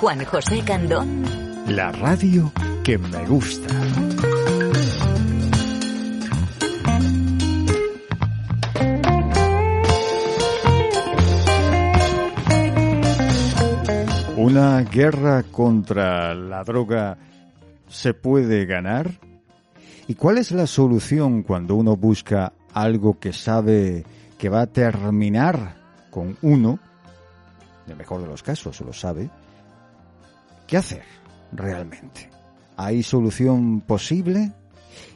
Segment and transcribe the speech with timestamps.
[0.00, 1.24] Juan José Candón.
[1.68, 2.50] La radio
[2.82, 3.68] que me gusta.
[14.38, 17.18] ¿Una guerra contra la droga
[17.86, 19.10] se puede ganar?
[20.08, 24.06] ¿Y cuál es la solución cuando uno busca algo que sabe
[24.38, 25.76] que va a terminar
[26.10, 26.78] con uno?
[27.84, 29.28] En el mejor de los casos lo sabe.
[30.70, 31.02] ¿Qué hacer
[31.50, 32.30] realmente?
[32.76, 34.52] ¿Hay solución posible?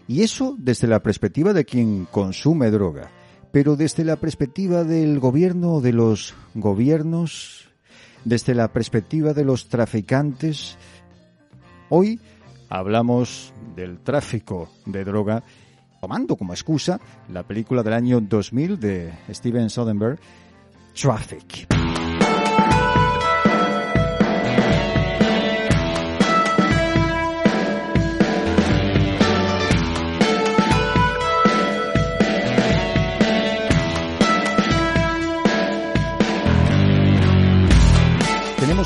[0.08, 3.08] Y eso desde la perspectiva de quien consume droga.
[3.52, 7.68] Pero desde la perspectiva del gobierno o de los gobiernos,
[8.24, 10.76] desde la perspectiva de los traficantes,
[11.88, 12.18] hoy
[12.68, 15.44] hablamos del tráfico de droga
[16.00, 20.18] tomando como excusa la película del año 2000 de Steven Soderbergh,
[21.00, 21.68] Traffic.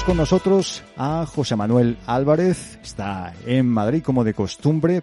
[0.09, 5.03] Con nosotros a José Manuel Álvarez, está en Madrid como de costumbre.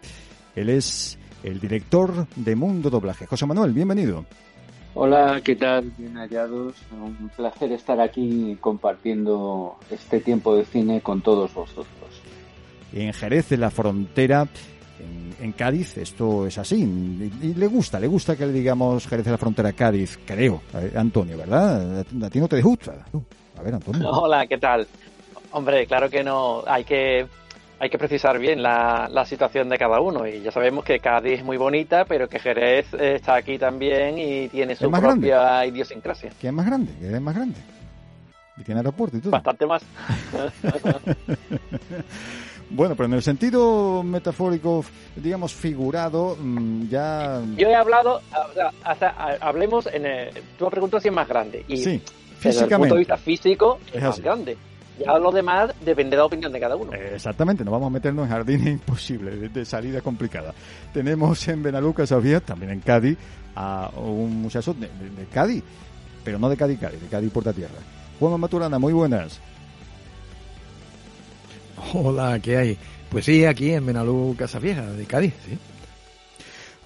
[0.56, 3.28] Él es el director de Mundo Doblaje.
[3.28, 4.26] José Manuel, bienvenido.
[4.96, 5.92] Hola, ¿qué tal?
[5.96, 6.74] Bien hallados.
[6.92, 11.86] Un placer estar aquí compartiendo este tiempo de cine con todos vosotros.
[12.92, 14.48] En Jerez, en la frontera,
[15.40, 16.82] en, Cádiz, esto es así.
[16.82, 20.94] Y, le gusta, le gusta que le digamos Jerez de la frontera Cádiz, creo, eh,
[20.96, 22.00] Antonio, ¿verdad?
[22.00, 23.06] A ti no te gusta.
[23.58, 24.10] A ver, Antonio.
[24.12, 24.88] Hola, ¿qué tal?
[25.52, 26.64] Hombre, claro que no.
[26.68, 27.28] Hay que
[27.80, 30.28] hay que precisar bien la, la, situación de cada uno.
[30.28, 34.48] Y ya sabemos que Cádiz es muy bonita, pero que Jerez está aquí también y
[34.48, 36.32] tiene su propia idiosincrasia.
[36.40, 36.94] ¿Qué es más grande?
[37.00, 37.60] ¿Qué es más grande?
[38.58, 39.32] Y tiene aeropuerto y todo.
[39.32, 39.84] Bastante más.
[42.70, 47.42] bueno, pero en el sentido metafórico, digamos figurado, mm, ya.
[47.58, 48.22] Yo he hablado,
[48.84, 49.10] hasta,
[49.42, 50.06] hablemos en.
[50.06, 51.66] El, tú me preguntas si es más grande.
[51.68, 52.02] Y sí.
[52.44, 54.58] Desde el punto de vista físico, es, es más grande.
[55.00, 56.94] Ya lo demás depende de la opinión de cada uno.
[56.94, 60.54] Exactamente, no vamos a meternos en jardines imposibles, de salida complicada.
[60.94, 63.18] Tenemos en Benaluca, Sofía, también en Cádiz,
[63.56, 64.88] a un muchacho de,
[65.34, 65.64] Cádiz,
[66.24, 67.76] pero no de Cádiz, Cádiz, de Cádiz Puerta Tierra.
[68.20, 69.40] Juan Maturana, muy buenas.
[71.94, 72.78] Hola, ¿qué hay?
[73.10, 75.58] Pues sí, aquí en Benalú Vieja, de Cádiz, sí.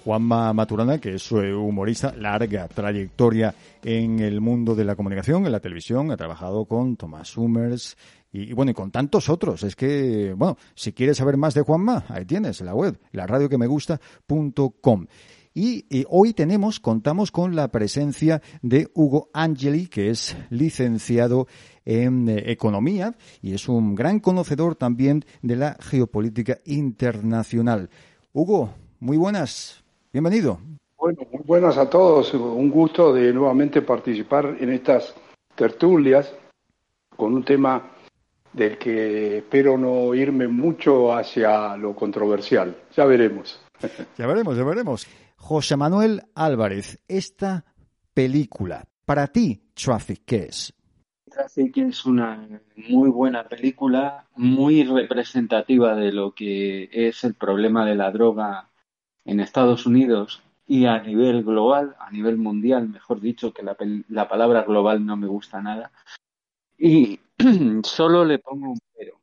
[0.04, 5.60] Juanma Maturana, que es humorista, larga trayectoria en el mundo de la comunicación, en la
[5.60, 7.98] televisión, ha trabajado con Thomas Summers
[8.32, 9.64] y, bueno, y con tantos otros.
[9.64, 13.50] Es que, bueno, si quieres saber más de Juanma, ahí tienes la web, la radio
[13.50, 15.08] que me gusta.com.
[15.54, 21.48] Y, y, hoy tenemos, contamos con la presencia de Hugo Angeli, que es licenciado
[21.86, 27.90] en eh, economía y es un gran conocedor también de la geopolítica internacional.
[28.32, 29.84] Hugo, muy buenas.
[30.12, 30.60] Bienvenido.
[30.98, 32.34] Bueno, muy buenas a todos.
[32.34, 35.14] Un gusto de nuevamente participar en estas
[35.54, 36.34] tertulias
[37.16, 37.92] con un tema
[38.52, 42.76] del que espero no irme mucho hacia lo controversial.
[42.96, 43.62] Ya veremos.
[44.18, 45.08] Ya veremos, ya veremos.
[45.38, 47.64] José Manuel Álvarez, esta
[48.14, 50.74] película, para ti, Traffic, ¿qué es?
[51.32, 52.46] Traffic es una
[52.76, 58.70] muy buena película, muy representativa de lo que es el problema de la droga
[59.26, 63.76] en Estados Unidos y a nivel global, a nivel mundial, mejor dicho, que la,
[64.08, 65.92] la palabra global no me gusta nada.
[66.78, 67.20] Y
[67.84, 69.20] solo le pongo un pero.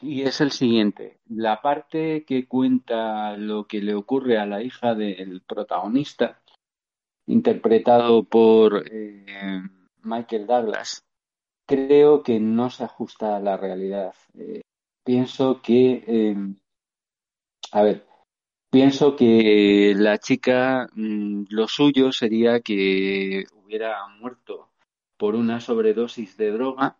[0.00, 1.20] Y es el siguiente.
[1.28, 6.42] La parte que cuenta lo que le ocurre a la hija del protagonista,
[7.26, 9.62] interpretado por eh,
[10.02, 11.04] Michael Douglas,
[11.66, 14.14] creo que no se ajusta a la realidad.
[14.34, 14.62] Eh,
[15.04, 16.36] pienso que, eh,
[17.72, 18.06] a ver,
[18.74, 24.72] Pienso que la chica, mm, lo suyo sería que hubiera muerto
[25.16, 26.98] por una sobredosis de droga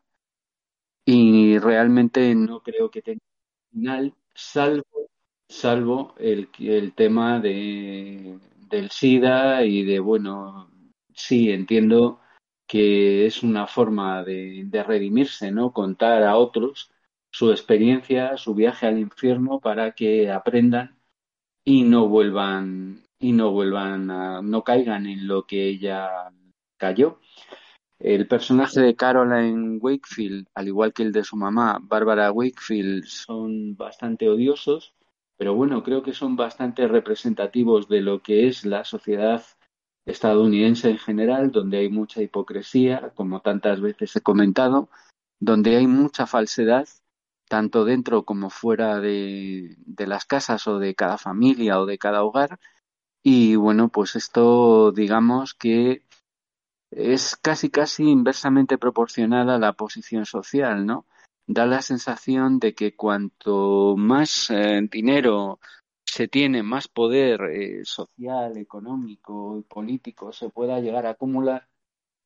[1.05, 3.25] y realmente no creo que tenga
[3.73, 5.11] final, salvo,
[5.49, 8.39] salvo el, el tema de,
[8.71, 10.71] del SIDA y de, bueno,
[11.13, 12.21] sí, entiendo
[12.69, 15.73] que es una forma de, de redimirse, ¿no?
[15.73, 16.93] Contar a otros
[17.33, 20.94] su experiencia, su viaje al infierno para que aprendan
[21.65, 26.31] y no vuelvan y no vuelvan a no caigan en lo que ella
[26.77, 27.21] cayó.
[27.99, 33.77] El personaje de Caroline Wakefield, al igual que el de su mamá, Barbara Wakefield, son
[33.77, 34.95] bastante odiosos,
[35.39, 39.43] pero bueno, creo que son bastante representativos de lo que es la sociedad
[40.07, 44.91] estadounidense en general, donde hay mucha hipocresía, como tantas veces he comentado,
[45.41, 46.87] donde hay mucha falsedad,
[47.49, 52.59] tanto dentro como fuera de, las casas o de cada familia o de cada hogar.
[53.23, 56.03] Y bueno, pues esto digamos que
[56.91, 61.07] es casi casi inversamente proporcional a la posición social, ¿no?
[61.47, 65.59] Da la sensación de que cuanto más eh, dinero
[66.05, 71.67] se tiene, más poder eh, social, económico y político se pueda llegar a acumular,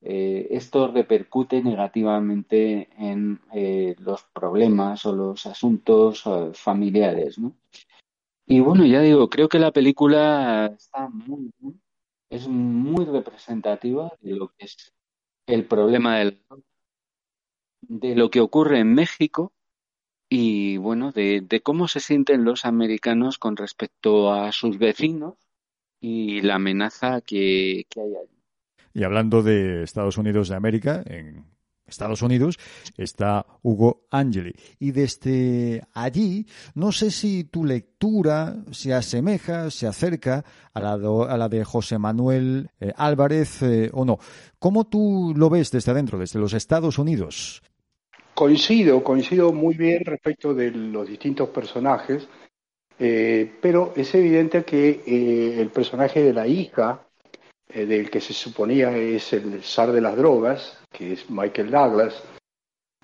[0.00, 3.40] eh, esto repercute negativamente en
[3.98, 6.24] los problemas o los asuntos
[6.54, 7.54] familiares, ¿no?
[8.46, 11.80] Y bueno, ya digo, creo que la película está muy bien
[12.30, 14.92] es muy representativa de lo que es
[15.46, 16.42] el problema del
[17.80, 19.52] de lo que ocurre en México
[20.28, 25.36] y bueno, de, cómo se sienten los americanos con respecto a sus vecinos
[26.00, 28.37] y la amenaza que, que hay allí.
[28.94, 31.44] Y hablando de Estados Unidos de América, en
[31.88, 32.58] Estados Unidos,
[32.96, 34.54] está Hugo Angeli.
[34.78, 41.64] Y desde allí, no sé si tu lectura se asemeja, se acerca a la, de
[41.64, 44.18] José Manuel eh, Álvarez eh, o no.
[44.58, 47.62] ¿Cómo tú lo ves desde adentro, desde los Estados Unidos?
[48.34, 52.28] Coincido, coincido muy bien respecto de los distintos personajes,
[53.00, 57.07] eh, pero es evidente que el personaje de la hija
[57.70, 62.22] eh, del que se suponía es el zar de las drogas, que es Michael Douglas,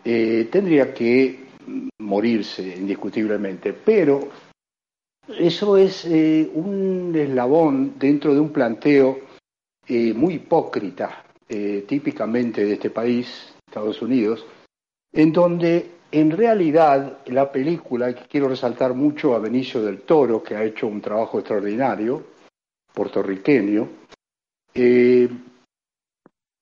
[0.05, 1.44] eh, tendría que
[1.99, 3.72] morirse indiscutiblemente.
[3.72, 4.28] Pero
[5.28, 9.20] eso es eh, un eslabón dentro de un planteo
[9.87, 14.46] muy hipócrita, típicamente de este país, Estados Unidos,
[15.12, 20.56] en donde en realidad la película, y quiero resaltar mucho a Benicio del Toro, que
[20.56, 22.22] ha hecho un trabajo extraordinario,
[22.94, 23.88] puertorriqueño,
[24.75, 25.29] eh,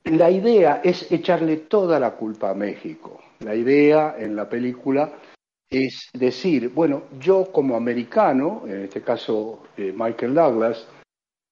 [0.05, 3.21] la idea es echarle toda la culpa a México.
[3.41, 5.13] La idea en la película
[5.71, 10.87] es decir, bueno, yo como americano, en este caso eh, Michael Douglas,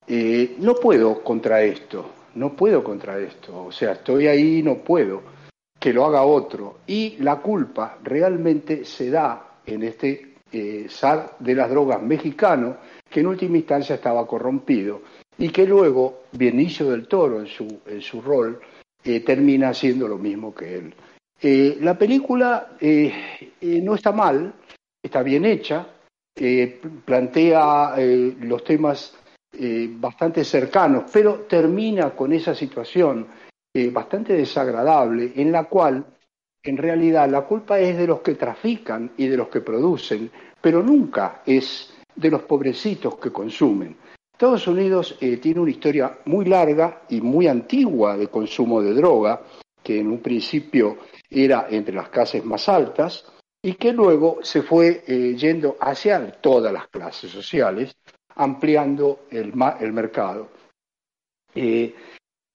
[0.06, 5.22] eh, no puedo contra esto, no puedo contra esto, o sea, estoy ahí, no puedo,
[5.78, 6.80] que lo haga otro.
[6.86, 10.26] Y la culpa realmente se da en este
[10.88, 12.76] zar de las drogas mexicano,
[13.08, 15.00] que en última instancia estaba corrompido
[15.40, 18.60] y que luego Benicio del Toro en su, en su rol
[19.02, 20.94] eh, termina haciendo lo mismo que él.
[21.42, 23.50] Eh, la película eh,
[23.82, 24.52] no está mal,
[25.02, 25.86] está bien hecha,
[27.04, 27.96] plantea
[28.40, 29.14] los temas
[29.98, 33.26] bastante cercanos, pero termina con esa situación
[33.92, 36.04] bastante desagradable en la cual
[36.62, 40.82] en realidad la culpa es de los que trafican y de los que producen, pero
[40.82, 43.96] nunca es de los pobrecitos que consumen.
[44.40, 49.42] Estados Unidos eh, tiene una historia muy larga y muy antigua de consumo de droga,
[49.82, 50.96] que en un principio
[51.28, 56.72] era entre las clases más altas y que luego se fue eh, yendo hacia todas
[56.72, 57.94] las clases sociales,
[58.36, 59.52] ampliando el,
[59.92, 60.48] mercado.
[61.54, 61.94] Eh,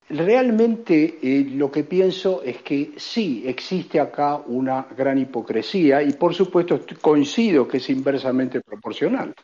[0.10, 1.20] realmente
[1.52, 7.68] lo que pienso es que sí existe acá una gran hipocresía y por supuesto coincido
[7.68, 9.36] que es inversamente proporcional.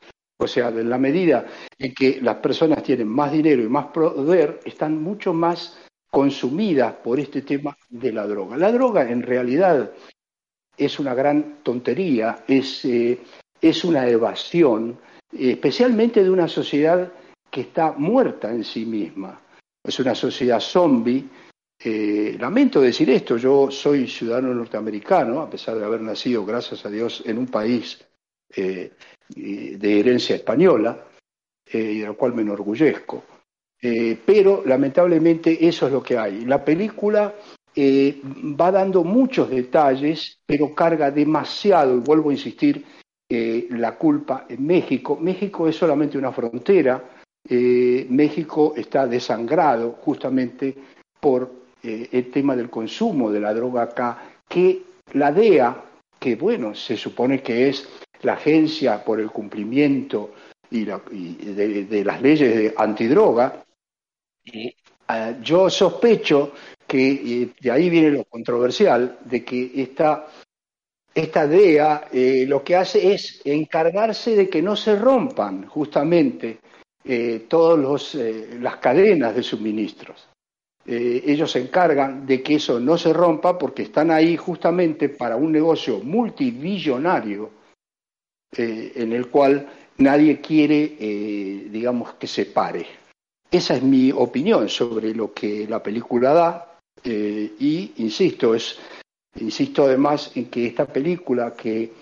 [0.41, 1.45] O sea, en la medida
[1.77, 5.77] en que las personas tienen más dinero y más poder, están mucho más
[6.09, 8.57] consumidas por este tema de la droga.
[8.57, 9.91] La droga en realidad
[10.75, 13.19] es una gran tontería, es, eh,
[13.61, 14.97] es una evasión,
[15.31, 17.11] especialmente de una sociedad
[17.51, 19.39] que está muerta en sí misma.
[19.83, 21.23] Es una sociedad zombie.
[21.83, 26.89] Eh, lamento decir esto, yo soy ciudadano norteamericano, a pesar de haber nacido, gracias a
[26.89, 28.03] Dios, en un país
[28.55, 28.91] eh,
[29.33, 31.05] de herencia española,
[31.65, 33.23] eh, y de la cual me enorgullezco.
[33.81, 36.45] Eh, pero lamentablemente eso es lo que hay.
[36.45, 37.33] La película
[37.73, 42.83] va dando muchos detalles, pero carga demasiado, y vuelvo a insistir,
[43.29, 45.17] la culpa en México.
[45.17, 47.01] México es solamente una frontera,
[47.49, 50.75] México está desangrado justamente
[51.17, 51.49] por
[51.81, 54.81] el tema del consumo de la droga acá, que
[55.13, 55.81] la DEA,
[56.19, 57.87] que bueno, se supone que es
[58.23, 60.31] la agencia por el cumplimiento
[60.69, 63.63] y, de, las leyes de antidroga,
[64.45, 64.73] y,
[65.07, 66.53] ah, yo sospecho
[66.87, 70.27] que, de ahí viene lo controversial, de que esta,
[71.13, 76.59] esta DEA eh, lo que hace es encargarse de que no se rompan justamente
[77.03, 80.27] eh, todas eh, las cadenas de suministros.
[80.85, 85.51] ellos se encargan de que eso no se rompa porque están ahí justamente para un
[85.51, 87.60] negocio multibillonario
[88.57, 92.85] eh, en el cual nadie quiere, eh, digamos, que se pare.
[93.49, 98.79] Esa es mi opinión sobre lo que la película da eh, y, insisto, es
[99.39, 101.93] Insisto además en que esta película que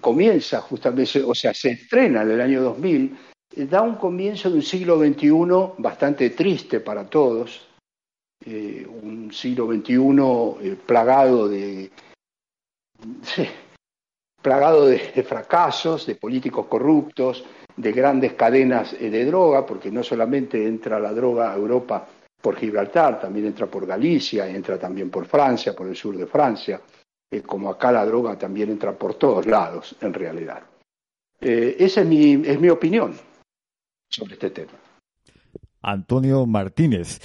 [0.00, 3.16] comienza justamente, o sea, se estrena en el año 2000,
[3.70, 5.30] da un comienzo de un siglo XXI
[5.78, 7.68] bastante triste para todos,
[8.44, 11.92] un siglo XXI plagado de,
[14.40, 17.44] plagado de, fracasos, de políticos corruptos,
[17.76, 22.06] de grandes cadenas eh, de droga, porque no solamente entra la droga a Europa
[22.40, 26.80] por Gibraltar, también entra por Galicia, entra también por Francia, por el sur de Francia,
[27.30, 30.62] eh, como acá la droga también entra por todos lados, en realidad.
[31.40, 33.14] Eh, esa es mi, es mi opinión
[34.08, 34.72] sobre este tema.
[35.82, 37.20] Antonio Martínez.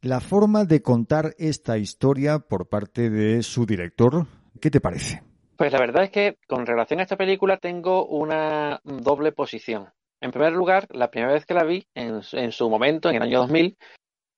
[0.00, 4.26] La forma de contar esta historia por parte de su director,
[4.60, 5.27] ¿qué te parece?
[5.58, 9.88] Pues la verdad es que con relación a esta película tengo una doble posición.
[10.20, 13.40] En primer lugar, la primera vez que la vi, en, su momento, en el año
[13.40, 13.76] 2000,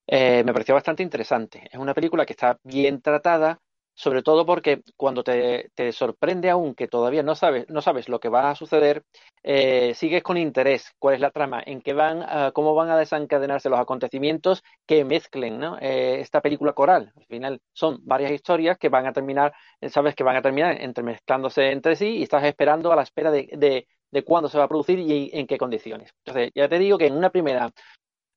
[0.07, 1.69] eh, me pareció bastante interesante.
[1.71, 3.61] Es una película que está bien tratada,
[4.01, 8.31] sobre todo porque cuando te, sorprende aún que todavía no sabes, no sabes lo que
[8.31, 9.05] va a suceder,
[9.43, 12.97] eh, sigues con interés cuál es la trama, en qué van, ah, cómo van a
[12.97, 17.13] desencadenarse los acontecimientos que mezclen eh, esta película coral.
[17.15, 19.53] Al final son varias historias que van a terminar,
[19.83, 23.31] eh, sabes que van a terminar entremezclándose entre sí y estás esperando a la espera
[23.31, 26.11] de, de, cuándo se va a producir y en qué condiciones.
[26.25, 27.71] Entonces, ya te digo que en una primera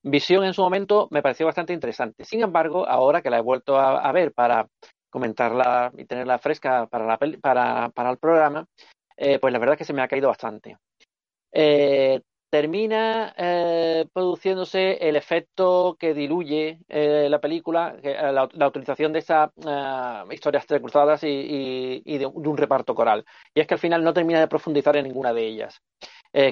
[0.02, 2.26] visión en su momento me pareció bastante interesante.
[2.26, 4.68] Sin embargo, ahora que la he vuelto a ver para
[5.14, 8.66] comentarla y tenerla fresca para, la para, para el programa,
[9.16, 10.76] eh, pues la verdad es que se me ha caído bastante.
[11.52, 19.52] Eh, termina eh, produciéndose el efecto que diluye la película, la, utilización de esas
[20.32, 23.24] historias entrecruzadas y, y, de, un reparto coral.
[23.54, 25.80] Y es que al final no termina de profundizar en ninguna de ellas.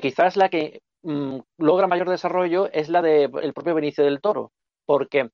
[0.01, 4.51] quizás la que mm, logra mayor desarrollo es la del propio Benicio del Toro,
[4.85, 5.29] porque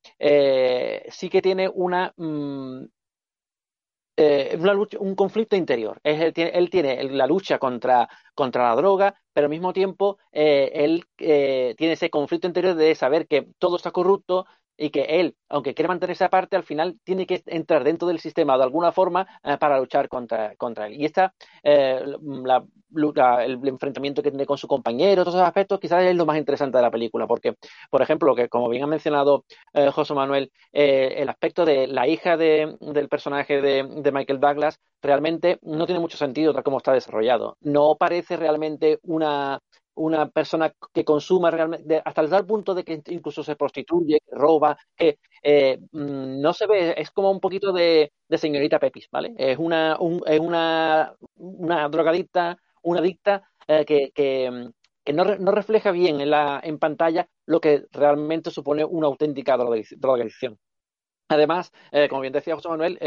[1.09, 2.85] sí que tiene una mm,
[4.17, 4.59] eh,
[4.99, 5.99] un conflicto interior.
[6.03, 6.33] él,
[6.69, 11.93] tiene, la lucha contra, contra la droga, pero al mismo tiempo eh, él eh, tiene
[11.93, 16.23] ese conflicto interior de saber que todo está corrupto, y que él, aunque quiere mantenerse
[16.23, 20.07] aparte, al final tiene que entrar dentro del sistema de alguna forma eh, para luchar
[20.07, 20.93] contra, contra él.
[21.01, 22.01] Y esta, eh,
[22.43, 22.63] la,
[23.43, 26.77] el enfrentamiento que tiene con su compañero, todos esos aspectos, quizás es lo más interesante
[26.77, 27.55] de la película, porque,
[27.89, 32.37] por ejemplo, que como bien ha mencionado eh, José Manuel, el aspecto de la hija
[32.37, 36.93] de, del personaje de, de Michael Douglas realmente no tiene mucho sentido tal como está
[36.93, 37.57] desarrollado.
[37.61, 39.59] No parece realmente una
[39.97, 44.77] una persona que consuma realmente, hasta el tal punto de que incluso se prostituye, roba,
[44.95, 49.33] que eh, mm, no se ve, es como un poquito de, señorita Pepis, ¿vale?
[49.37, 56.21] Es una, es una, una drogadicta, una adicta eh, que, que, no, no, refleja bien
[56.21, 60.59] en, la, en pantalla lo que realmente supone una auténtica drogadicción.
[61.29, 62.97] Además, eh, como bien decía José Manuel,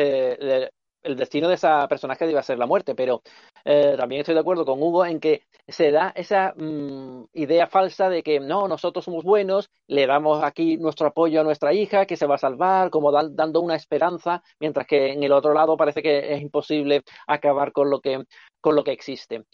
[1.03, 3.23] el destino de esa personaje iba a ser la muerte, pero
[3.65, 8.09] eh, también estoy de acuerdo con Hugo en que se da esa mm, idea falsa
[8.09, 12.17] de que no, nosotros somos buenos, le damos aquí nuestro apoyo a nuestra hija, que
[12.17, 16.03] se va a salvar, como dando una esperanza, mientras que en el otro lado parece
[16.03, 18.25] que es imposible acabar con lo que,
[18.61, 19.45] con lo que existe.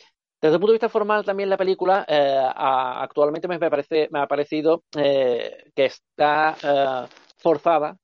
[0.41, 4.27] Desde el punto de vista formal, también la película eh, actualmente me, parece, me ha
[4.27, 7.97] parecido eh, que está forzada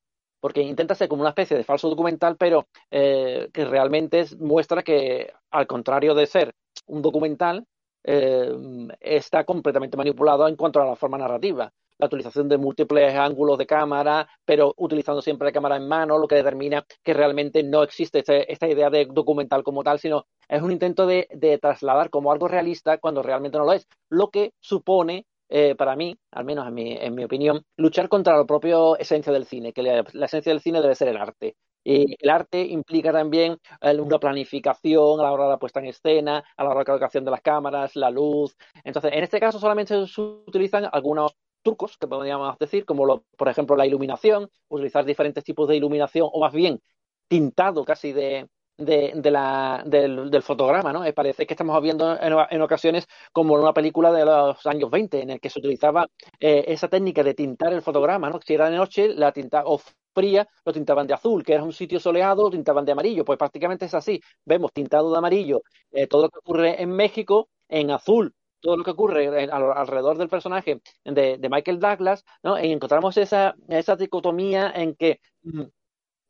[0.43, 5.33] porque intenta ser como una especie de falso documental, pero eh, que realmente muestra que,
[5.53, 6.53] al contrario de ser
[6.87, 7.65] un documental,
[8.03, 8.53] eh,
[8.99, 11.73] está completamente manipulado en cuanto a la forma narrativa.
[11.97, 16.27] La utilización de múltiples ángulos de cámara, pero utilizando siempre la cámara en mano, lo
[16.27, 20.61] que determina que realmente no existe este, esta idea de documental como tal, sino es
[20.61, 24.55] un intento de, de trasladar como algo realista cuando realmente no lo es, lo que
[24.59, 28.77] supone eh, para mí, al menos en mi, en mi, opinión, luchar contra la propia
[28.99, 31.57] esencia del cine, que la, esencia del cine debe ser el arte.
[31.85, 35.87] Y el arte implica también eh, una planificación a la hora de la puesta en
[35.87, 38.57] escena, a la hora de la colocación de las cámaras, la luz.
[38.85, 43.77] Entonces, en este caso solamente se utilizan algunos trucos, que podríamos decir, como por ejemplo
[43.77, 46.81] la iluminación, utilizar diferentes tipos de iluminación, o más bien
[47.29, 51.05] tintado casi de, de, la, del, fotograma, ¿no?
[51.05, 55.31] Eh, parece que estamos viendo en, ocasiones como una película de los años 20, en
[55.31, 56.07] el que se utilizaba
[56.41, 58.41] eh, esa técnica de tintar el fotograma, ¿no?
[58.45, 59.81] Si era de noche, la tinta o
[60.15, 63.39] fría, lo tintaban de azul, que era un sitio soleado, lo tintaban de amarillo, pues
[63.39, 64.21] prácticamente es así.
[64.45, 68.85] Vemos tintado de amarillo eh, todo lo que ocurre en México, en azul todo lo
[68.85, 72.63] que ocurre alrededor del personaje de, de, Michael Douglas, ¿no?
[72.63, 75.63] Y encontramos esa, esa dicotomía en que mm,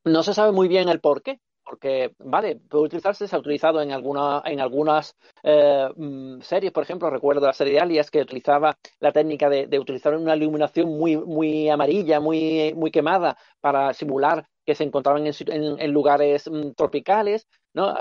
[0.04, 3.80] no se sabe muy bien el por qué porque, vale, puede utilizarse, se ha utilizado
[3.80, 8.20] en, alguna, en algunas eh, mm, series, por ejemplo, recuerdo la serie de Alias que
[8.20, 14.74] utilizaba la técnica de, utilizar una iluminación muy, amarilla, muy, muy quemada para simular que
[14.74, 17.94] se encontraban en, lugares mm, tropicales, ¿no?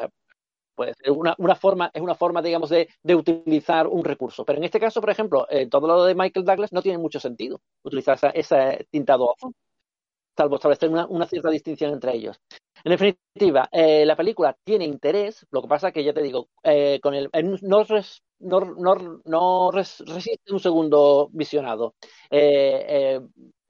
[0.76, 4.46] Pues una, una, forma, es una forma, digamos, de, de, utilizar un recurso.
[4.46, 7.20] Pero en este caso, por ejemplo, eh, todo lo de Michael Douglas no tiene mucho
[7.20, 9.36] sentido utilizar ese tintado
[10.38, 12.40] salvo establecer una, una cierta distinción entre ellos.
[12.84, 17.00] En definitiva, eh, la película tiene interés, lo que pasa que ya te digo, eh,
[17.02, 17.30] con el,
[18.40, 21.96] no, no, no, resiste un segundo visionado.
[22.30, 23.20] Eh,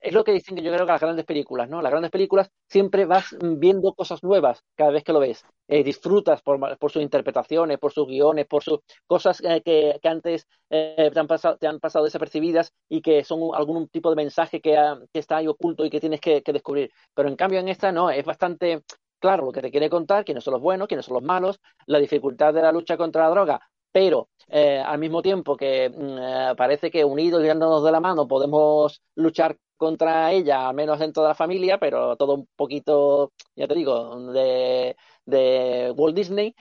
[0.02, 1.82] es lo que dicen que yo creo que las grandes películas, ¿no?
[1.82, 5.46] Las grandes películas siempre vas viendo cosas nuevas cada vez que lo ves.
[5.68, 11.58] disfrutas por, sus interpretaciones, por sus guiones, por sus cosas que, antes te, han pasado,
[11.58, 14.76] te han pasado desapercibidas y que son algún tipo de mensaje que,
[15.14, 16.92] está ahí oculto y que tienes que, que, descubrir.
[17.14, 18.84] Pero en cambio en esta no, es bastante
[19.22, 22.00] claro lo que te quiere contar, quiénes son los buenos, quiénes son los malos, la
[22.00, 26.54] dificultad de la lucha contra la droga, pero eh, al mismo tiempo que mm, eh,
[26.58, 31.24] parece que unidos y dándonos de la mano podemos luchar contra ella, al menos dentro
[31.24, 36.54] de la familia, pero todo un poquito, ya te digo, de, Walt Disney.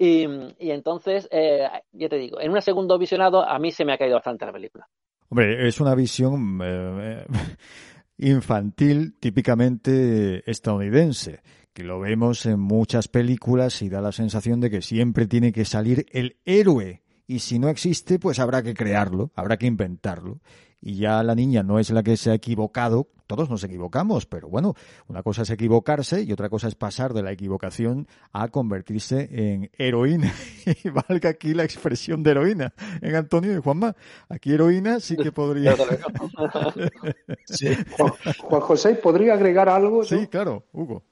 [0.00, 0.22] Y,
[0.70, 4.14] entonces, eh, ya te digo, en un segundo visionado a mí se me ha caído
[4.14, 4.86] bastante la película.
[5.28, 6.60] Hombre, es una visión
[8.18, 11.40] infantil típicamente estadounidense
[11.78, 15.64] que lo vemos en muchas películas y da la sensación de que siempre tiene que
[15.64, 17.04] salir el héroe.
[17.28, 20.40] Y si no existe, pues habrá que crearlo, habrá que inventarlo.
[20.80, 24.48] Y ya la niña no es la que se ha equivocado, todos nos equivocamos, pero
[24.48, 24.74] bueno,
[25.06, 29.70] una cosa es equivocarse y otra cosa es pasar de la equivocación a convertirse en
[29.78, 30.34] heroína.
[30.84, 33.94] y valga aquí la expresión de heroína en Antonio y Juanma.
[34.28, 35.76] Aquí heroína sí que podría.
[38.40, 40.02] Juan, José, ¿podría agregar algo?
[40.02, 41.04] Sí, claro, Hugo.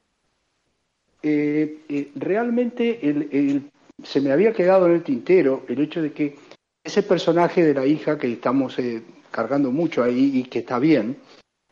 [1.28, 3.00] Eh, eh, realmente
[4.00, 6.36] se me había quedado en el tintero el hecho de que
[6.84, 9.02] ese personaje de la hija que estamos eh,
[9.32, 11.16] cargando mucho ahí y que está bien,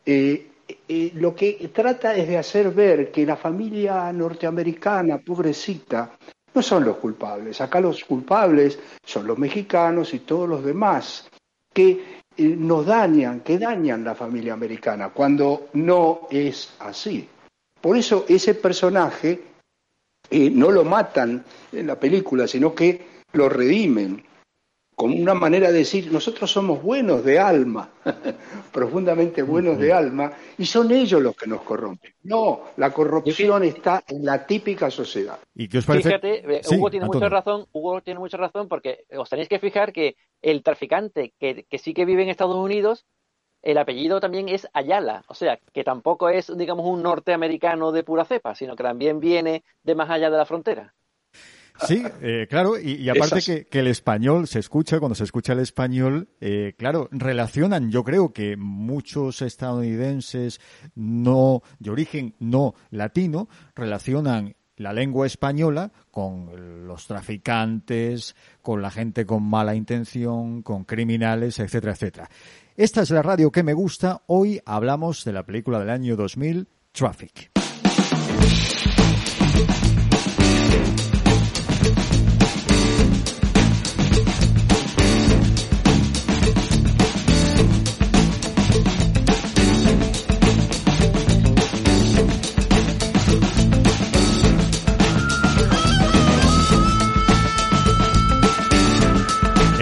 [0.05, 6.17] lo que trata es de hacer ver que la familia norteamericana, pobrecita,
[6.53, 7.61] no son los culpables.
[7.61, 11.29] Acá los culpables son los mexicanos y todos los demás
[11.73, 17.29] que nos dañan, que dañan la familia americana, cuando no es así.
[17.85, 19.54] Por eso ese personaje
[20.29, 24.23] eh, no lo matan en la película, sino que lo redimen,
[24.95, 27.89] como una manera de decir, nosotros somos buenos de alma,
[28.71, 32.13] profundamente buenos de alma, y son ellos los que nos corrompen.
[32.23, 35.37] No, la corrupción está en la típica sociedad.
[35.53, 36.09] ¿Y qué os parece?
[36.09, 39.91] Fíjate, eh, Hugo tiene mucha razón, Hugo tiene mucha razón, porque os tenéis que fijar
[39.91, 43.05] que el traficante que, que sí que vive en Estados Unidos
[43.65, 48.23] el apellido también es Ayala, o sea, que tampoco es, digamos, un norteamericano de pura
[48.23, 50.93] cepa, sino que también viene de más allá de la frontera.
[51.81, 56.29] Sí, eh, claro, y, aparte que, el español se escucha, cuando se escucha el español,
[56.39, 60.61] eh, claro, relacionan, yo creo que muchos estadounidenses
[60.93, 69.25] no, de origen no latino, relacionan la lengua española con los traficantes, con la gente
[69.25, 72.29] con mala intención, con criminales, etcétera, etcétera.
[72.77, 74.23] Esta es la radio que me gusta.
[74.27, 77.49] Hoy hablamos de la película del año 2000, Traffic.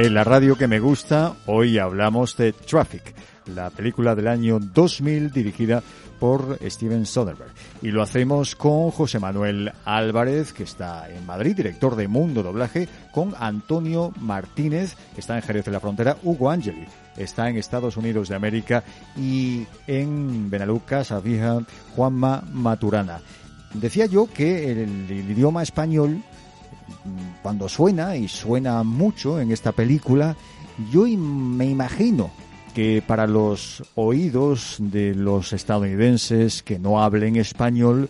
[0.04, 5.32] En la radio que me gusta, hoy hablamos de Traffic, la película del año 2000
[5.32, 5.82] dirigida
[6.20, 7.54] por Steven Soderbergh.
[7.82, 12.90] Y lo hacemos con José Manuel Álvarez, que está en Madrid, director de Mundo Doblaje,
[13.14, 16.86] con Antonio Martínez, que está en Jerez de la Frontera, Hugo Angeli,
[17.16, 18.84] está en Estados Unidos de América,
[19.16, 21.62] y en Benalú, Casa Vieja,
[21.96, 23.22] Juanma Maturana.
[23.74, 26.22] Decía yo que el idioma español
[27.42, 30.36] cuando suena, y suena mucho en esta película,
[30.92, 32.32] yo me imagino
[32.74, 38.10] que para los oídos de los estadounidenses que no hablen español,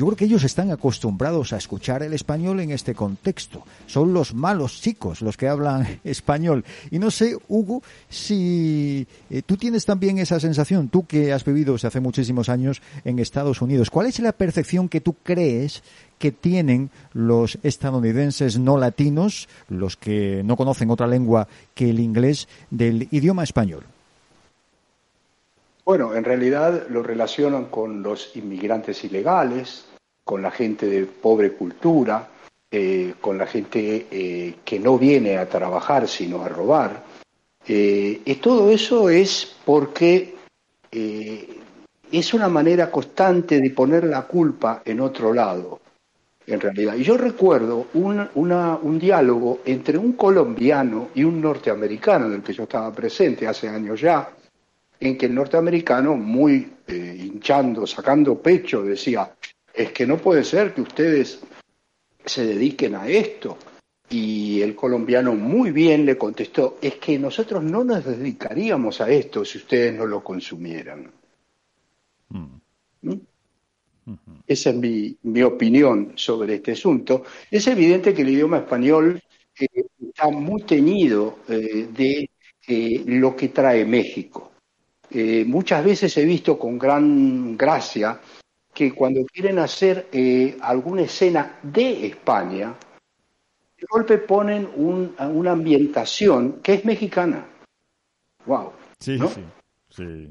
[0.00, 3.64] yo creo que ellos están acostumbrados a escuchar el español en este contexto.
[3.86, 6.64] Son los malos chicos los que hablan español.
[6.90, 11.74] Y no sé, Hugo, si eh, tú tienes también esa sensación, tú que has vivido
[11.74, 15.82] desde hace muchísimos años en Estados Unidos, ¿cuál es la percepción que tú crees
[16.18, 22.48] que tienen los estadounidenses no latinos, los que no conocen otra lengua que el inglés,
[22.70, 23.84] del idioma español?
[25.84, 29.89] Bueno, en realidad lo relacionan con los inmigrantes ilegales,
[30.30, 32.28] con la gente de pobre cultura,
[32.70, 37.02] eh, con la gente eh, que no viene a trabajar sino a robar.
[37.66, 40.36] Eh, y todo eso es porque
[42.12, 45.80] es una manera constante de poner la culpa en otro lado,
[46.46, 46.94] en realidad.
[46.94, 52.52] Y yo recuerdo un, un diálogo entre un colombiano y un norteamericano, en el que
[52.52, 54.30] yo estaba presente hace años ya,
[55.00, 59.28] en que el norteamericano, muy hinchando, sacando pecho, decía,
[59.82, 61.40] es que no puede ser que ustedes
[62.24, 63.56] se dediquen a esto.
[64.08, 69.44] Y el colombiano muy bien le contestó, es que nosotros no nos dedicaríamos a esto
[69.44, 71.10] si ustedes no lo consumieran.
[72.30, 72.46] Mm.
[73.02, 73.20] ¿Mm?
[74.46, 77.22] Esa es mi, mi, opinión sobre este asunto.
[77.48, 79.22] Es evidente que el idioma español
[79.58, 79.68] eh,
[80.08, 82.30] está muy teñido eh, de
[82.66, 84.50] eh, lo que trae México.
[85.46, 88.20] muchas veces he visto con gran gracia
[88.72, 92.74] que cuando quieren hacer eh, alguna escena de España,
[93.78, 97.46] de golpe ponen una ambientación que es mexicana.
[98.46, 98.72] ¡Wow!
[98.98, 99.44] Sí, sí,
[99.90, 100.30] sí.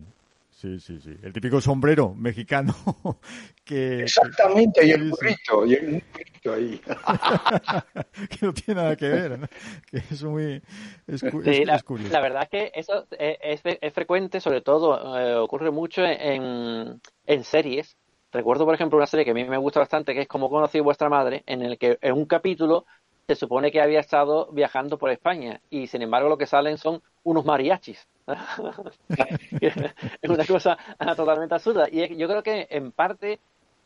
[0.60, 1.15] Sí, sí, sí.
[1.23, 2.75] El típico sombrero mexicano
[3.63, 4.02] que...
[4.02, 6.82] Exactamente, y el burrito, y el burrito ahí.
[8.30, 9.47] que no tiene nada que ver, ¿no?
[9.89, 10.62] Que es muy...
[11.08, 12.12] Es, la, curioso.
[12.12, 17.43] la, verdad es que eso es, es, frecuente, sobre todo eh, ocurre mucho en, en
[17.45, 17.95] series
[18.31, 20.79] Recuerdo, por ejemplo, una serie que a mí me gusta bastante, que es Como conocí
[20.79, 22.85] vuestra madre, en el que en un capítulo
[23.27, 27.01] se supone que había estado viajando por España y sin embargo lo que salen son
[27.23, 28.07] unos mariachis.
[29.59, 30.77] es una cosa
[31.15, 31.87] totalmente absurda.
[31.91, 33.39] Y yo creo que en parte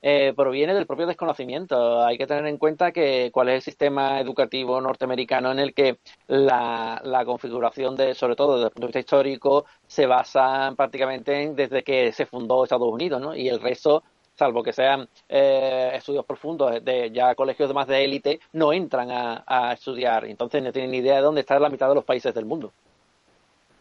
[0.06, 2.04] eh, proviene del propio desconocimiento.
[2.04, 6.00] Hay que tener en cuenta que cuál es el sistema educativo norteamericano en el que
[6.28, 11.56] la, configuración de, sobre todo desde el punto de vista histórico, se basa prácticamente en
[11.56, 13.34] desde que se fundó Estados Unidos, ¿no?
[13.34, 14.04] Y el resto
[14.36, 19.10] salvo que sean eh, estudios profundos de ya colegios de más de élite, no entran
[19.12, 20.26] a, estudiar.
[20.26, 22.72] Entonces no tienen ni idea de dónde está la mitad de los países del mundo.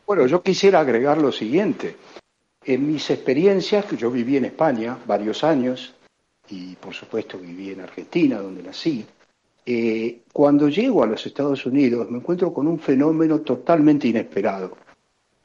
[0.07, 1.97] Bueno, yo quisiera agregar lo siguiente.
[2.65, 5.95] En mis experiencias, que yo viví en España varios años
[6.49, 9.07] y por supuesto viví en Argentina, donde nací,
[9.65, 14.77] eh, cuando llego a los Estados Unidos me encuentro con un fenómeno totalmente inesperado.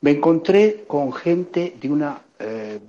[0.01, 2.79] Me encontré con gente de una eh,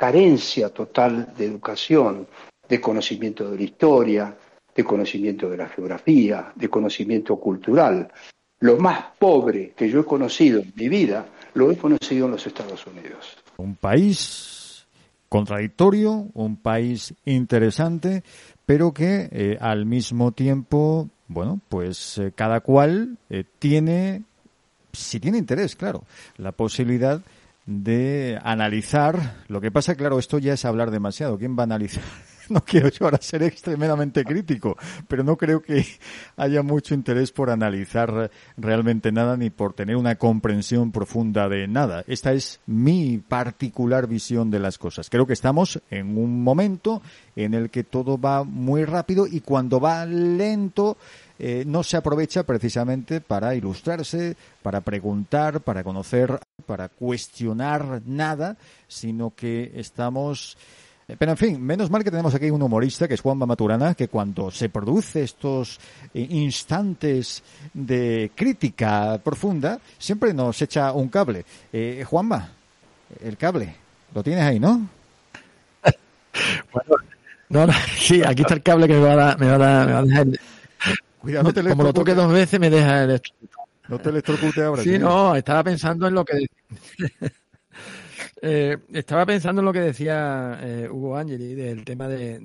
[0.00, 2.26] carencia total de educación,
[2.66, 4.34] de conocimiento de la historia,
[4.74, 8.10] de conocimiento de la geografía, de conocimiento cultural.
[8.60, 12.46] Lo más pobre que yo he conocido en mi vida lo he conocido en los
[12.46, 13.36] Estados Unidos.
[13.58, 14.86] Un país
[15.28, 18.22] contradictorio, un país interesante,
[18.64, 24.22] pero que eh, al mismo tiempo, bueno, pues eh, cada cual eh, tiene,
[24.94, 26.04] si tiene interés, claro,
[26.38, 27.39] la posibilidad de
[28.42, 29.36] analizar.
[29.48, 31.38] Lo que pasa, claro, esto ya es hablar demasiado.
[31.38, 32.02] ¿Quién va a analizar?
[32.50, 35.86] No quiero yo ahora ser extremadamente crítico, pero no creo que
[36.36, 42.02] haya mucho interés por analizar realmente nada ni por tener una comprensión profunda de nada.
[42.08, 45.08] Esta es mi particular visión de las cosas.
[45.10, 47.02] Creo que estamos en un momento
[47.36, 50.96] en el que todo va muy rápido y cuando va lento,
[51.40, 59.34] eh, no se aprovecha precisamente para ilustrarse, para preguntar, para conocer, para cuestionar nada, sino
[59.34, 60.56] que estamos
[61.10, 63.94] eh, pero en fin, menos mal que tenemos aquí un humorista que es Juanma Maturana,
[63.94, 65.80] que cuando se produce estos
[66.14, 67.42] eh, instantes
[67.74, 71.44] de crítica profunda, siempre nos echa un cable.
[71.72, 72.50] Eh, Juanma,
[73.24, 73.74] el cable,
[74.14, 74.88] lo tienes ahí, ¿no?
[76.72, 76.94] bueno,
[77.48, 79.58] no, no, sí, aquí está el cable que me va a dar, me va a
[79.58, 80.26] dar, me va a dejar
[81.20, 83.20] Cuidado, te Como lo toque dos veces me deja el
[83.88, 84.82] No te electrocute ahora.
[84.82, 86.46] Sí, no, estaba pensando en lo que
[88.42, 92.38] eh, estaba pensando en lo que decía eh, Hugo Angeli del tema de,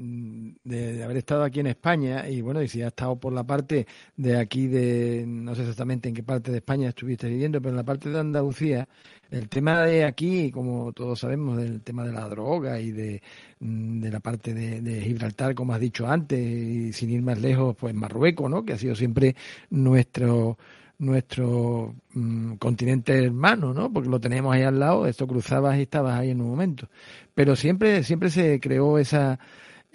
[0.63, 3.87] de, haber estado aquí en España y bueno, y si ha estado por la parte
[4.17, 7.77] de aquí de, no sé exactamente en qué parte de España estuviste viviendo, pero en
[7.77, 8.89] la parte de Andalucía,
[9.31, 13.21] el tema de aquí, como todos sabemos, del tema de la droga y de,
[13.59, 17.75] mm, de la parte de, Gibraltar, como has dicho antes, y sin ir más lejos,
[17.75, 18.63] pues Marruecos, ¿no?
[18.65, 19.35] Que ha sido siempre
[19.69, 20.57] nuestro
[20.97, 23.91] nuestro mm, continente hermano, ¿no?
[23.91, 26.87] Porque lo tenemos ahí al lado, esto cruzabas y estabas ahí en un momento.
[27.33, 29.39] Pero siempre, siempre se creó esa,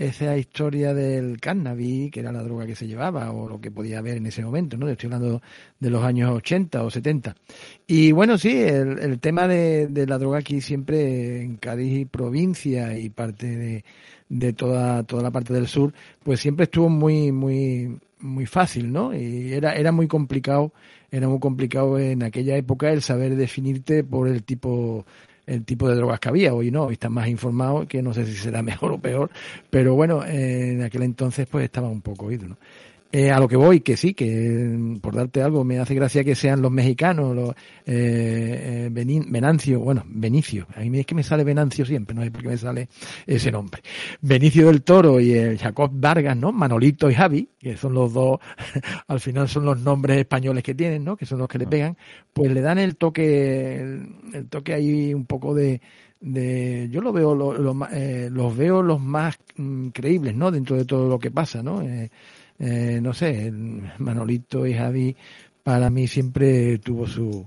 [0.00, 3.98] esa historia del cannabis, que era la droga que se llevaba o lo que podía
[3.98, 4.88] haber en ese momento, ¿no?
[4.88, 5.42] Estoy hablando
[5.78, 7.36] de los años 80 o 70.
[7.86, 12.98] Y bueno, sí, el, el tema de, la droga aquí siempre en Cádiz y provincia
[12.98, 13.84] y parte de,
[14.30, 19.14] de toda, toda la parte del sur, pues siempre estuvo muy, muy, muy fácil, ¿no?
[19.14, 20.72] Y era, era muy complicado,
[21.10, 25.04] era muy complicado en aquella época el saber definirte por el tipo
[25.46, 26.54] el tipo de drogas que había.
[26.54, 29.30] Hoy no, hoy están más informados, que no sé si será mejor o peor,
[29.70, 32.56] pero bueno, en aquel entonces pues estaba un poco oído, ¿no?
[33.12, 36.36] Eh, a lo que voy, que sí, que por darte algo, me hace gracia que
[36.36, 37.50] sean los mexicanos, los
[37.84, 42.30] eh, eh Venancio, bueno, Benicio, a mí es que me sale Venancio siempre, no sé
[42.30, 42.88] por qué me sale
[43.26, 43.82] ese nombre.
[44.20, 46.52] Benicio del Toro y el Jacob Vargas, ¿no?
[46.52, 48.38] Manolito y Javi, que son los dos,
[49.08, 51.16] al final son los nombres españoles que tienen, ¿no?
[51.16, 51.70] Que son los que le ah.
[51.70, 51.96] pegan,
[52.32, 53.80] pues le dan el toque,
[54.34, 55.80] el, toque ahí un poco de,
[56.20, 60.84] de yo lo veo lo, eh, los veo los más mm, creíbles no dentro de
[60.84, 62.10] todo lo que pasa no eh,
[62.60, 63.50] eh, no sé,
[63.98, 65.16] Manolito y Javi
[65.62, 67.46] para mí siempre tuvo su,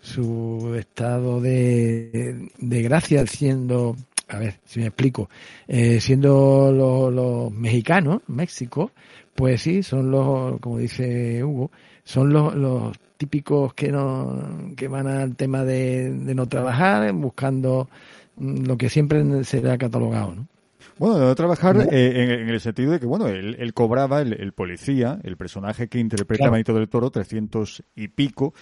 [0.00, 3.96] su estado de, de gracia siendo,
[4.28, 5.28] a ver si me explico,
[5.68, 8.90] eh, siendo los, mexicanos, México,
[9.34, 11.70] pues sí, son los, como dice Hugo,
[12.04, 17.88] son los, los típicos que no, que van al tema de, de no trabajar, buscando
[18.36, 20.53] lo que siempre será catalogado, ¿no?
[20.98, 25.36] Bueno, de trabajar eh, en, el sentido de que, bueno, él, cobraba, el, policía, el
[25.36, 28.54] personaje que interpreta Manito del Toro, 300 y pico,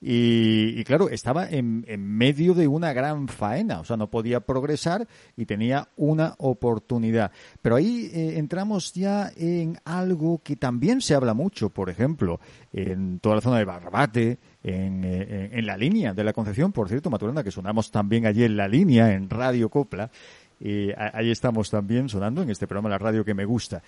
[0.00, 5.44] y, claro, estaba en, medio de una gran faena, o sea, no podía progresar y
[5.44, 7.32] tenía una oportunidad.
[7.62, 12.38] Pero ahí eh, entramos ya en algo que también se habla mucho, por ejemplo,
[12.72, 16.88] en toda la zona de Barbate, en, eh, en la línea de la Concepción, por
[16.88, 20.12] cierto, Maturana, que sonamos también allí en la línea, en Radio Copla,
[20.60, 23.82] y ahí estamos también sonando en este programa La Radio que me gusta.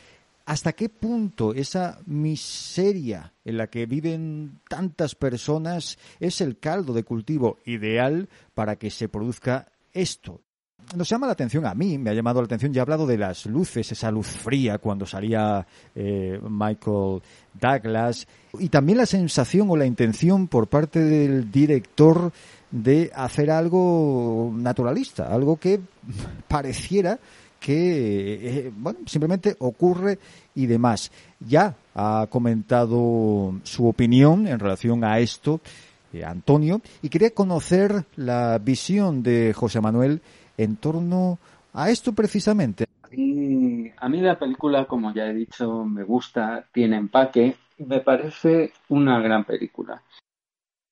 [0.47, 7.05] ¿Hasta qué punto esa miseria en la que viven tantas personas es el caldo de
[7.05, 10.41] cultivo ideal para que se produzca esto?
[10.97, 13.17] Nos llama la atención a mí, me ha llamado la atención, ya he hablado de
[13.17, 17.23] las luces, esa luz fría cuando salía eh, Michael
[17.55, 18.27] Douglas,
[18.59, 22.33] y también la sensación o la intención por parte del director
[22.71, 25.81] de hacer algo naturalista, algo que
[26.49, 27.19] pareciera
[27.59, 30.19] que eh, bueno, simplemente ocurre
[30.55, 31.13] y demás.
[31.41, 35.61] Ya ha comentado su opinión en relación a esto
[36.13, 40.23] eh, Antonio y quería conocer la visión de José Manuel
[40.57, 41.39] en torno
[41.75, 42.87] a esto precisamente.
[43.11, 47.57] a mí la película, como ya he dicho, me gusta, tiene empaque
[47.87, 50.03] me parece una gran película.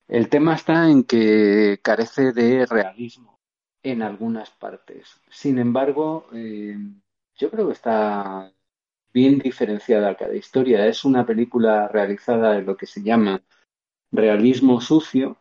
[0.09, 3.39] El tema está en que carece de realismo
[3.83, 5.21] en algunas partes.
[5.29, 6.75] Sin embargo, eh,
[7.35, 8.51] yo creo que está
[9.13, 10.87] bien diferenciada cada historia.
[10.87, 13.43] Es una película realizada en lo que se llama
[14.11, 15.37] realismo sucio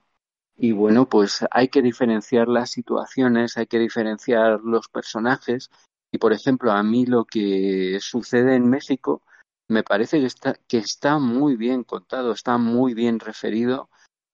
[0.54, 5.70] y bueno, pues hay que diferenciar las situaciones, hay que diferenciar los personajes
[6.12, 9.22] y por ejemplo a mí lo que sucede en México
[9.66, 13.88] me parece que está, que está muy bien contado, está muy bien referido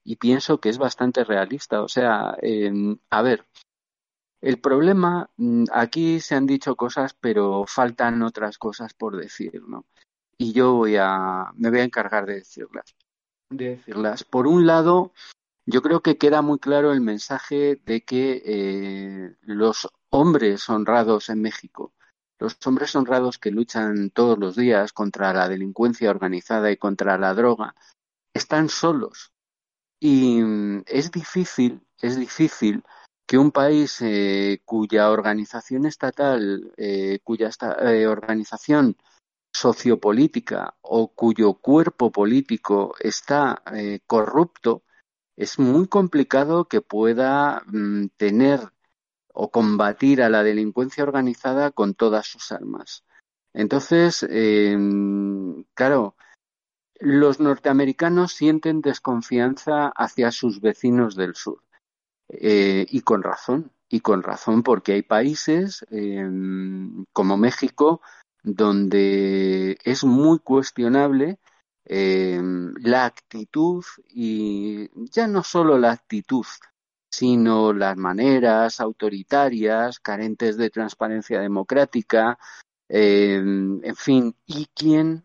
[0.05, 1.83] y pienso que es bastante realista.
[1.83, 2.37] O sea,
[3.11, 3.47] a ver,
[4.41, 9.87] el problema, mm, aquí se han dicho cosas, pero faltan otras cosas por decir, ¿no?
[10.37, 12.95] Y yo voy a, me voy a encargar de decirlas.
[13.49, 14.25] De decirlas.
[14.25, 15.13] Por un lado,
[15.65, 21.41] yo creo que queda muy claro el mensaje de que eh, los hombres honrados en
[21.41, 21.95] México,
[22.39, 27.33] los hombres honrados que luchan todos los días contra la delincuencia organizada y contra la
[27.33, 27.75] droga,
[28.35, 29.34] están solos.
[30.07, 32.85] Y mm, es difícil, es difícil
[33.27, 37.49] que un país eh, cuya organización estatal, eh, cuya
[37.81, 38.99] eh, organización
[39.51, 43.63] sociopolítica o cuyo cuerpo político está
[44.07, 44.83] corrupto,
[45.37, 48.61] es muy complicado que pueda mm, tener
[49.33, 53.05] o combatir a la delincuencia organizada con todas sus armas.
[53.55, 54.27] Entonces,
[55.75, 56.17] claro,
[57.01, 61.63] los norteamericanos sienten desconfianza hacia sus vecinos del sur.
[62.29, 68.01] Eh, y con razón, y con razón porque hay países em, como México
[68.43, 71.39] donde es muy cuestionable
[71.85, 76.47] em, la actitud y ya no solo la actitud,
[77.11, 82.39] sino las maneras autoritarias, carentes de transparencia democrática,
[82.89, 85.25] em, en fin, y quién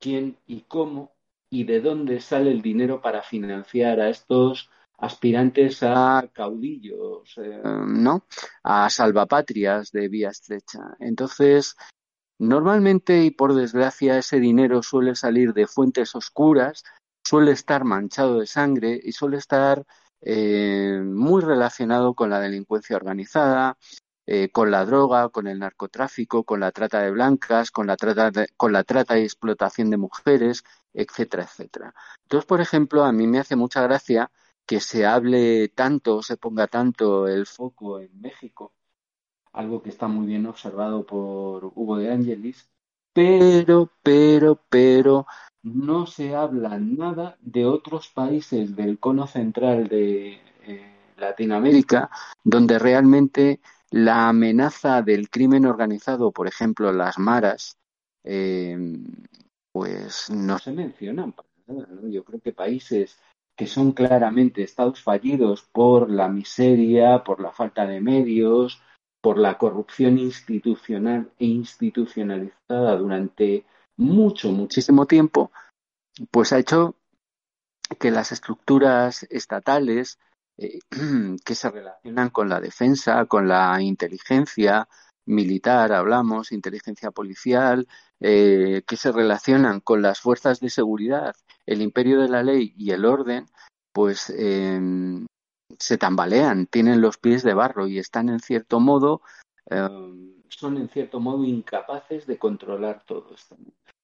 [0.00, 1.12] quién y cómo
[1.50, 8.24] y de dónde sale el dinero para financiar a estos aspirantes a caudillos, eh, ¿no?
[8.62, 10.96] A salvapatrias de vía estrecha.
[11.00, 11.76] Entonces,
[12.38, 16.84] normalmente y por desgracia ese dinero suele salir de fuentes oscuras,
[17.24, 19.84] suele estar manchado de sangre y suele estar
[20.22, 23.78] eh, muy relacionado con la delincuencia organizada,
[24.26, 28.30] eh, con la droga, con el narcotráfico, con la trata de blancas, con la trata
[28.56, 31.94] con la trata y explotación de mujeres, etcétera, etcétera.
[32.22, 34.30] Entonces, por ejemplo, a mí me hace mucha gracia
[34.66, 38.72] que se hable tanto, se ponga tanto el foco en México,
[39.52, 42.68] algo que está muy bien observado por Hugo de Angelis,
[43.12, 45.26] pero, pero, pero,
[45.62, 52.10] no se habla nada de otros países del cono central de eh, Latinoamérica,
[52.44, 57.76] donde realmente la amenaza del crimen organizado, por ejemplo, las maras,
[58.24, 58.76] eh,
[59.72, 61.34] pues no se mencionan
[62.04, 63.18] Yo creo que países
[63.56, 68.80] que son claramente estados fallidos por la miseria, por la falta de medios,
[69.20, 73.66] por la corrupción institucional e institucionalizada durante
[73.98, 75.52] mucho, muchísimo tiempo,
[76.30, 76.94] pues ha hecho
[77.98, 80.18] que las estructuras estatales
[80.60, 80.78] eh,
[81.44, 84.86] que se relacionan con la defensa, con la inteligencia
[85.24, 87.88] militar, hablamos, inteligencia policial,
[88.20, 92.90] eh, que se relacionan con las fuerzas de seguridad, el imperio de la ley y
[92.90, 93.46] el orden,
[93.92, 95.26] pues em,
[95.78, 99.22] se tambalean, tienen los pies de barro y están en cierto modo,
[99.66, 103.56] em, son en cierto modo incapaces de controlar todo esto.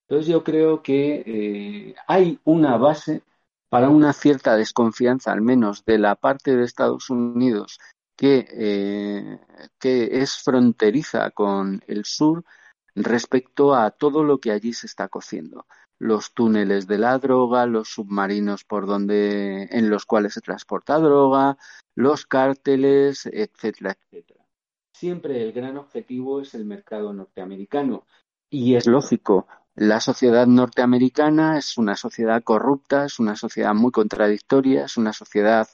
[0.09, 3.23] Entonces yo creo que eh, hay una base
[3.69, 7.79] para una cierta desconfianza, al menos de la parte de Estados Unidos
[8.17, 9.41] que, eh,
[9.79, 12.45] que es fronteriza con el sur
[12.95, 15.67] respecto a todo lo que allí se está cociendo
[15.99, 21.57] los túneles de la droga, los submarinos por donde en los cuales se transporta droga,
[21.95, 24.45] los cárteles, etcétera, etcétera.
[24.95, 28.07] Siempre el gran objetivo es el mercado norteamericano
[28.51, 34.87] y es lógico, la sociedad norteamericana es una sociedad corrupta, es una sociedad muy contradictoria,
[34.87, 35.69] es una sociedad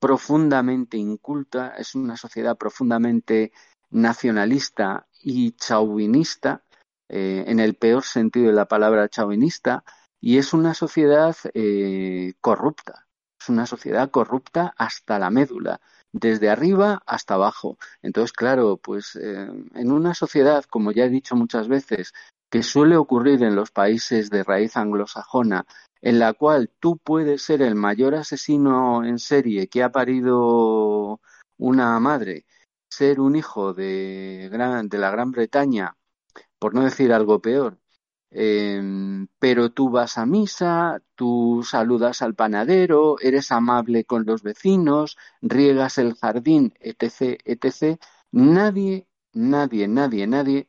[0.00, 3.52] profundamente inculta, es una sociedad profundamente
[3.90, 6.64] nacionalista y chauvinista
[7.08, 9.84] eh, en el peor sentido de la palabra chauvinista,
[10.20, 13.06] y es una sociedad eh, corrupta,
[13.40, 15.80] es una sociedad corrupta hasta la médula,
[16.12, 17.78] desde arriba hasta abajo.
[18.02, 22.12] Entonces, claro, pues eh, en una sociedad, como ya he dicho muchas veces,
[22.54, 25.66] que suele ocurrir en los países de raíz anglosajona,
[26.00, 31.20] en la cual tú puedes ser el mayor asesino en serie que ha parido
[31.58, 32.46] una madre,
[32.88, 35.96] ser un hijo de, de la Gran Bretaña
[36.60, 37.80] por no decir algo peor.
[38.30, 45.16] Em, pero tú vas a misa, tú saludas al panadero, eres amable con los vecinos,
[45.42, 47.98] riegas el jardín, etc., etc.
[48.30, 50.68] Nadie, nadie, nadie, nadie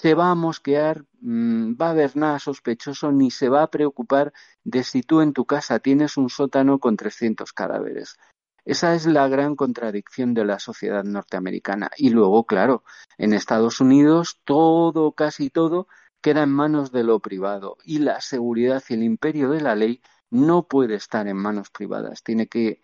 [0.00, 4.32] se va a mosquear, mm, va a haber nada sospechoso, ni se va a preocupar
[4.64, 8.16] de si tú en tu casa tienes un sótano con 300 cadáveres.
[8.64, 11.90] Esa es la gran contradicción de la sociedad norteamericana.
[11.96, 12.82] Y luego, claro,
[13.16, 15.86] en Estados Unidos todo, casi todo,
[16.20, 20.02] queda en manos de lo privado y la seguridad y el imperio de la ley
[20.30, 22.24] no puede estar en manos privadas.
[22.24, 22.82] Tiene que,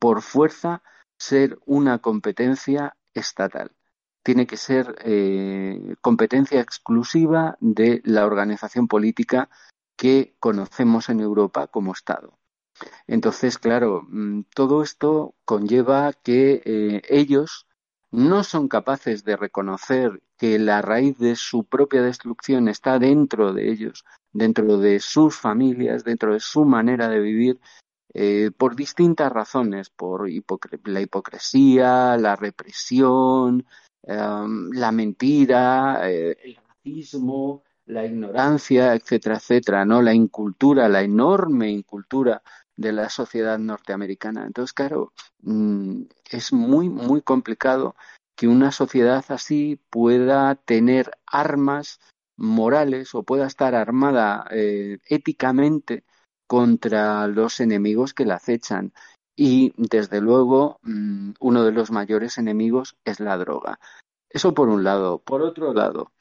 [0.00, 0.82] por fuerza,
[1.16, 3.70] ser una competencia estatal.
[4.22, 9.48] Tiene que ser eh, competencia exclusiva de la organización política
[9.96, 12.38] que conocemos en Europa como Estado.
[13.06, 17.66] Entonces, claro, mm, todo esto conlleva que eh, ellos
[18.10, 23.70] no son capaces de reconocer que la raíz de su propia destrucción está dentro de
[23.70, 27.60] ellos, dentro de sus familias, dentro de su manera de vivir,
[28.12, 33.66] eh, por distintas razones, por la hipocresía, la represión,
[34.02, 40.02] em, la mentira, eh, el racismo, la ignorancia, etcétera, etcétera, ¿no?
[40.02, 42.42] La incultura, la enorme incultura
[42.76, 44.46] de la sociedad norteamericana.
[44.46, 47.94] Entonces, claro, mm, es muy, muy complicado
[48.36, 52.00] que una sociedad así pueda tener armas
[52.38, 56.04] morales o pueda estar armada eh, éticamente
[56.46, 58.92] contra los enemigos que la acechan.
[59.40, 63.80] Y, desde luego, mm, uno de los mayores enemigos es la droga.
[64.28, 65.18] Eso por un lado.
[65.18, 66.12] Por otro lado,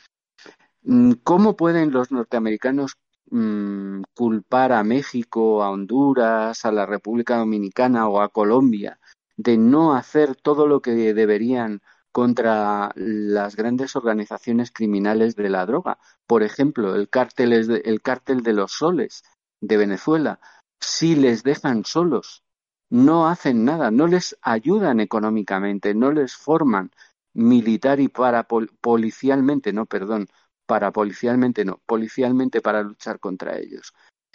[0.84, 2.98] mm, ¿cómo pueden los norteamericanos
[3.32, 9.00] Mm, culpar a México, a Honduras, a la República Dominicana o a Colombia
[9.38, 16.00] de no hacer todo lo que deberían contra las grandes organizaciones criminales de la droga.
[16.26, 19.22] Por ejemplo, el cártel, el cártel de los soles
[19.62, 20.40] de Venezuela.
[20.80, 22.44] Si les dejan solos,
[22.90, 26.92] no hacen nada, no les ayudan económicamente, no les forman
[27.34, 30.28] militar y para policialmente, no, perdón,
[30.66, 33.94] para policialmente no, policialmente para luchar contra ellos.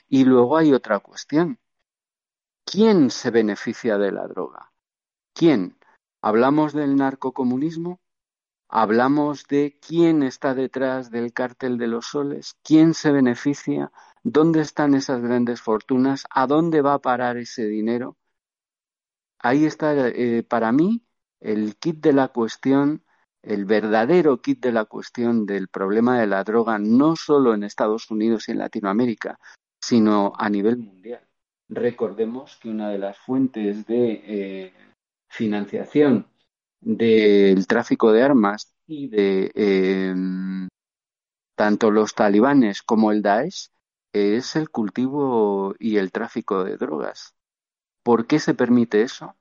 [0.09, 1.59] Y luego hay otra cuestión.
[2.65, 4.73] ¿Quién se beneficia de la droga?
[5.35, 5.79] ¿Quién?
[6.23, 8.01] ¿Hablamos del narcocomunismo?
[8.69, 12.55] ¿Hablamos de quién está detrás del cártel de los soles?
[12.65, 13.93] ¿Quién se beneficia?
[14.23, 16.25] ¿Dónde están esas grandes fortunas?
[16.31, 18.17] ¿A dónde va a parar ese dinero?
[19.45, 21.05] Ahí está eh, para mí
[21.39, 23.05] el kit de la cuestión,
[23.43, 28.11] el verdadero kit de la cuestión del problema de la droga, no solo en Estados
[28.11, 29.39] Unidos y en Latinoamérica,
[29.81, 31.21] sino a nivel mundial.
[31.69, 34.73] Recordemos que una de las fuentes de eh,
[35.29, 36.27] financiación
[36.81, 40.69] del tráfico de armas y de em,
[41.55, 43.69] tanto los talibanes como el Daesh
[44.15, 47.35] es el cultivo y el tráfico de drogas.
[48.05, 49.35] ¿Por qué se permite eso?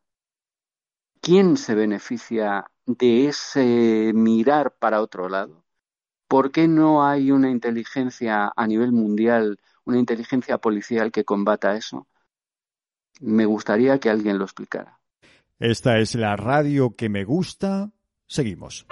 [1.22, 5.66] ¿Quién se beneficia de ese mirar para otro lado?
[6.30, 12.08] ¿Por qué no hay una inteligencia a nivel mundial, una inteligencia policial que combata eso?
[13.20, 14.98] Me gustaría que alguien lo explicara.
[15.60, 17.92] Esta es la radio que me gusta.
[18.26, 18.88] Seguimos.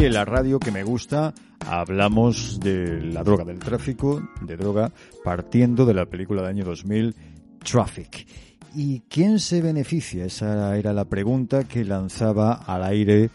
[0.00, 1.34] En la radio que me gusta
[1.66, 4.92] hablamos de la droga, del tráfico de droga,
[5.24, 7.14] partiendo de la película del año 2000,
[7.62, 8.26] Traffic.
[8.74, 10.24] ¿Y quién se beneficia?
[10.24, 13.28] Esa era la pregunta que lanzaba al aire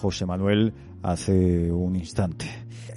[0.00, 2.46] José Manuel hace un instante.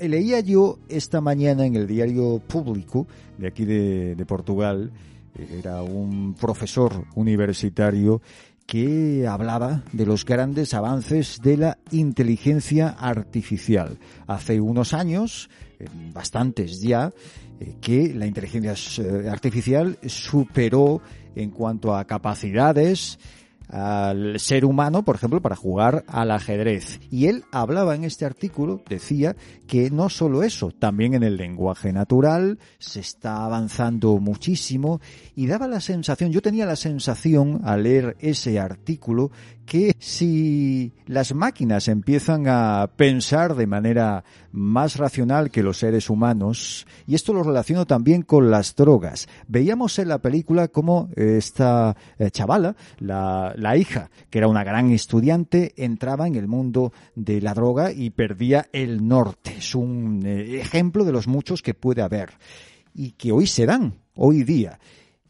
[0.01, 3.07] Leía yo esta mañana en el diario público
[3.37, 4.91] de aquí de Portugal,
[5.35, 8.21] era un profesor universitario
[8.65, 13.97] que hablaba de los grandes avances de la inteligencia artificial.
[14.27, 15.49] Hace unos años,
[15.79, 17.11] eh, bastantes ya,
[17.59, 21.01] eh, que la inteligencia eh, artificial superó
[21.35, 23.19] en cuanto a capacidades,
[23.73, 26.99] al ser humano, por ejemplo, para jugar al ajedrez.
[27.09, 29.35] Y él hablaba en este artículo, decía
[29.67, 35.01] que no solo eso, también en el lenguaje natural se está avanzando muchísimo
[35.35, 39.31] y daba la sensación, yo tenía la sensación al leer ese artículo
[39.65, 46.85] que si las máquinas empiezan a pensar de manera más racional que los seres humanos,
[47.07, 52.29] y esto lo relaciono también con las drogas, veíamos en la película como esta eh,
[52.31, 57.53] chavala, la, la hija, que era una gran estudiante, entraba en el mundo de la
[57.53, 59.55] droga y perdía el norte.
[59.57, 62.31] Es un eh, ejemplo de los muchos que puede haber
[62.93, 64.79] y que hoy se dan, hoy día.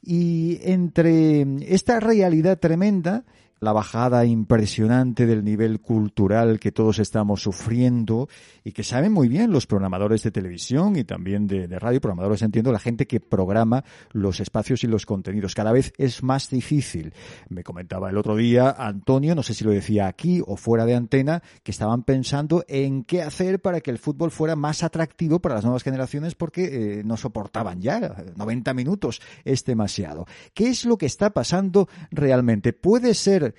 [0.01, 3.23] Y entre esta realidad tremenda
[3.63, 8.27] la bajada impresionante del nivel cultural que todos estamos sufriendo
[8.63, 12.71] y que saben muy bien los programadores de televisión y también de, radio, programadores entiendo,
[12.71, 15.55] la gente que programa los espacios y los contenidos.
[15.55, 17.13] Cada vez es más difícil.
[17.49, 20.95] Me comentaba el otro día Antonio, no sé si lo decía aquí o fuera de
[20.95, 25.55] antena, que estaban pensando en qué hacer para que el fútbol fuera más atractivo para
[25.55, 30.25] las nuevas generaciones porque eh, no soportaban ya 90 minutos es demasiado.
[30.53, 32.73] ¿Qué es lo que está pasando realmente?
[32.73, 33.52] Puede ser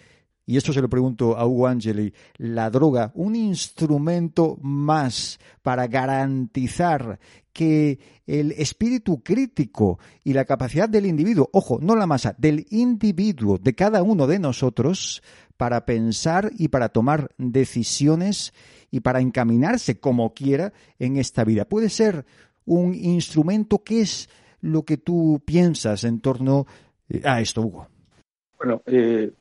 [0.46, 7.18] y esto se lo pregunto a Hugo Angeli, la droga, un instrumento más para garantizar
[7.52, 13.58] que el espíritu crítico y la capacidad del individuo, ojo, no la masa, del individuo,
[13.58, 15.22] de cada uno de nosotros,
[15.56, 18.52] para pensar y para tomar decisiones
[18.90, 21.64] y para encaminarse como quiera en esta vida.
[21.64, 22.26] Puede ser
[22.66, 24.28] un instrumento que es
[24.60, 26.66] lo que tú piensas en torno
[27.08, 27.88] eh, a esto, Hugo.
[28.58, 29.32] Bueno, eh,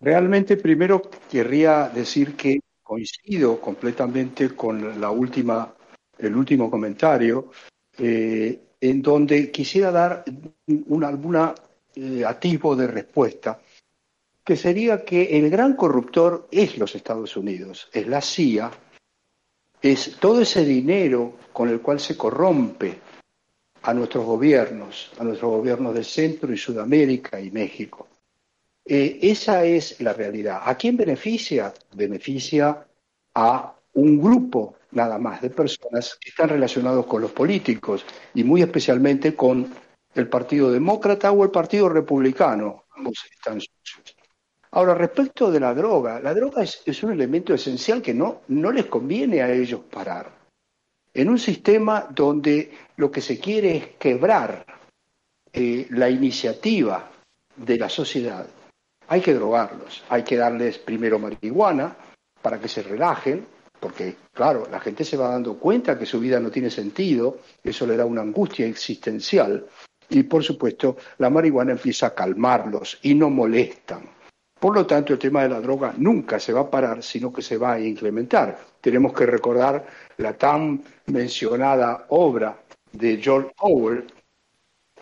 [0.00, 5.74] Realmente primero querría decir que coincido completamente con la última,
[6.18, 7.50] el último comentario,
[7.98, 10.24] eh, en donde quisiera dar
[10.66, 11.54] un alguna
[11.94, 13.60] eh, atisbo de respuesta,
[14.44, 18.70] que sería que el gran corruptor es los Estados Unidos, es la CIA,
[19.82, 22.98] es todo ese dinero con el cual se corrompe
[23.82, 28.07] a nuestros gobiernos, a nuestros gobiernos de Centro y Sudamérica y México.
[28.90, 30.62] Eh, esa es la realidad.
[30.64, 31.74] ¿A quién beneficia?
[31.94, 32.86] Beneficia
[33.34, 38.62] a un grupo nada más de personas que están relacionados con los políticos y muy
[38.62, 39.70] especialmente con
[40.14, 42.84] el Partido Demócrata o el Partido Republicano.
[42.96, 44.16] Ambos están sucios.
[44.70, 48.86] Ahora, respecto de la droga, la droga es, un elemento esencial que no, no les
[48.86, 50.32] conviene a ellos parar.
[51.12, 54.64] En un sistema donde lo que se quiere es quebrar
[55.52, 57.10] eh, la iniciativa
[57.56, 58.46] de la sociedad,
[59.08, 61.96] hay que drogarlos, hay que darles primero marihuana
[62.40, 63.46] para que se relajen,
[63.80, 67.86] porque claro, la gente se va dando cuenta que su vida no tiene sentido, eso
[67.86, 69.66] le da una angustia existencial
[70.10, 74.02] y por supuesto la marihuana empieza a calmarlos y no molestan.
[74.58, 77.42] Por lo tanto, el tema de la droga nunca se va a parar, sino que
[77.42, 78.58] se va a incrementar.
[78.80, 79.86] Tenemos que recordar
[80.16, 82.58] la tan mencionada obra
[82.90, 84.04] de George Orwell,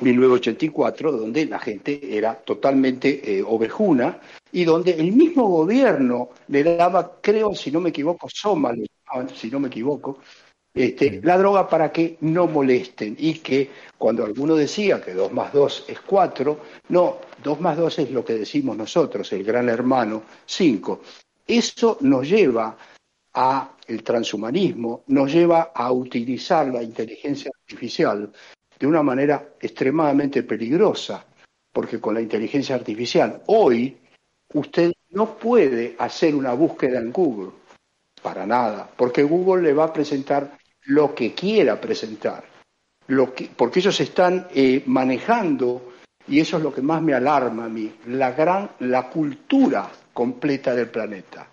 [0.00, 4.20] 1984, donde la gente era totalmente eh, ovejuna
[4.52, 8.74] y donde el mismo gobierno le daba, creo, si no me equivoco, Soma,
[9.34, 10.18] si no me equivoco,
[10.76, 15.50] este, la droga para que no molesten y que cuando alguno decía que 2 más
[15.52, 20.24] 2 es 4, no, 2 más 2 es lo que decimos nosotros, el gran hermano,
[20.44, 21.00] 5.
[21.46, 22.76] Eso nos lleva
[23.32, 28.30] a el transhumanismo, nos lleva a utilizar la inteligencia artificial
[28.78, 31.24] de una manera extremadamente peligrosa,
[31.72, 33.96] porque con la inteligencia artificial hoy
[34.54, 37.52] usted no puede hacer una búsqueda en Google,
[38.22, 42.44] para nada, porque Google le va a presentar lo que quiera presentar,
[43.08, 45.92] lo que, porque ellos están eh, manejando,
[46.28, 50.74] y eso es lo que más me alarma a mí, la gran, la cultura completa
[50.74, 51.48] del planeta.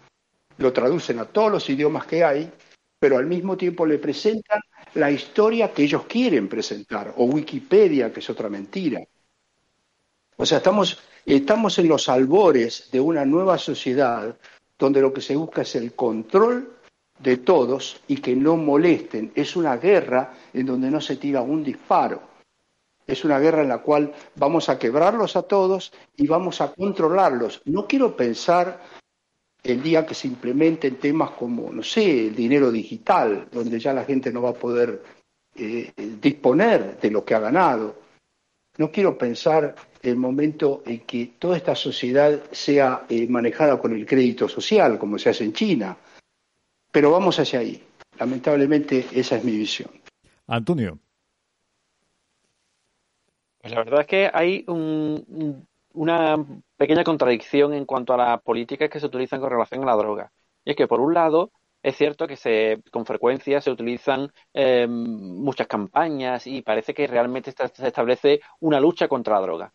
[0.58, 2.52] Lo traducen a todos los idiomas que hay,
[3.00, 4.60] pero al mismo tiempo le presentan
[4.96, 9.02] la historia que ellos quieren presentar, o Wikipedia, que es otra mentira.
[10.38, 14.36] O sea, estamos, estamos en los albores de una nueva sociedad
[14.78, 16.74] donde lo que se busca es el control
[17.20, 19.32] de todos y que no molesten.
[19.36, 22.22] Es una guerra en donde no se tira un disparo.
[23.06, 27.62] Es una guerra en la cual vamos a quebrarlos a todos y vamos a controlarlos.
[27.66, 28.82] No quiero pensar
[29.64, 34.04] el día que se implementen temas como, no sé, el dinero digital, donde ya la
[34.04, 35.02] gente no va a poder
[35.56, 37.96] eh, disponer de lo que ha ganado.
[38.78, 44.06] No quiero pensar el momento en que toda esta sociedad sea eh, manejada con el
[44.06, 45.98] crédito social, como se hace en China.
[46.92, 47.82] Pero vamos hacia ahí.
[48.20, 49.90] Lamentablemente esa es mi visión.
[50.48, 51.00] Antonio.
[53.60, 54.66] Pues la verdad es que hay
[55.94, 56.46] una
[56.84, 60.34] pequeña contradicción en cuanto a las políticas que se utilizan con relación a la droga.
[60.66, 64.86] Y es que, por un lado, es cierto que se, con frecuencia se utilizan eh,
[64.90, 69.74] muchas campañas y parece que realmente se establece una lucha contra la droga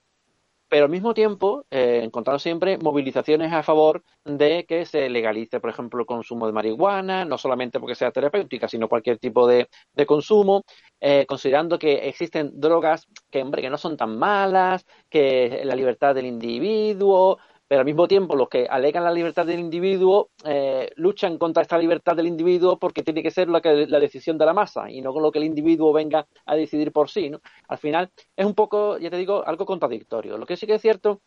[0.69, 5.71] pero al mismo tiempo eh, encontrado siempre movilizaciones a favor de que se legalice, por
[5.71, 9.69] ejemplo, el consumo de marihuana, no solamente porque sea terapéutica, sino cualquier tipo de,
[10.07, 10.65] consumo,
[11.01, 16.15] eh, considerando que existen drogas que, hombre, que no son tan malas, que la libertad
[16.15, 17.39] del individuo,
[17.69, 21.77] pero al mismo tiempo los que alegan la libertad del individuo eh, luchan contra esta
[21.77, 25.23] libertad del individuo porque tiene que ser la, decisión de la masa y no con
[25.23, 27.29] lo que el individuo venga a decidir por sí.
[27.29, 27.41] ¿no?
[27.69, 30.39] Al final es un poco, ya te digo, algo contradictorio.
[30.39, 31.21] Lo que sí que es cierto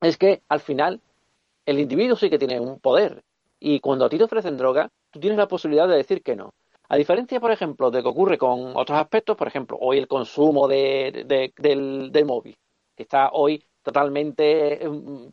[0.00, 1.02] es que al final
[1.66, 3.22] el individuo sí que tiene un poder
[3.60, 6.54] y cuando a ti te ofrecen droga, tú tienes la posibilidad de decir que no.
[6.88, 10.68] A diferencia, por ejemplo, de que ocurre con otros aspectos, por ejemplo, hoy el consumo
[10.68, 12.56] de, del, del móvil,
[12.94, 15.30] que está hoy totalmente em,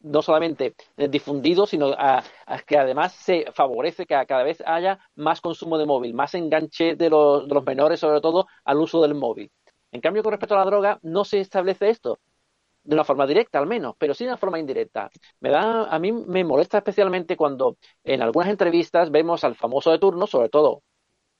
[0.00, 2.22] no solamente difundido, sino a,
[2.66, 7.10] que además se favorece que cada vez haya más consumo de móvil, más enganche de
[7.10, 9.50] los, de los menores, sobre todo, al uso del móvil.
[9.92, 12.18] En cambio, con respecto a la droga, no se establece esto
[12.82, 15.10] de una forma directa al menos, pero sí de una forma indirecta.
[15.40, 19.98] Me da, a mí me molesta especialmente cuando en algunas entrevistas vemos al famoso de
[19.98, 20.82] turno, sobre todo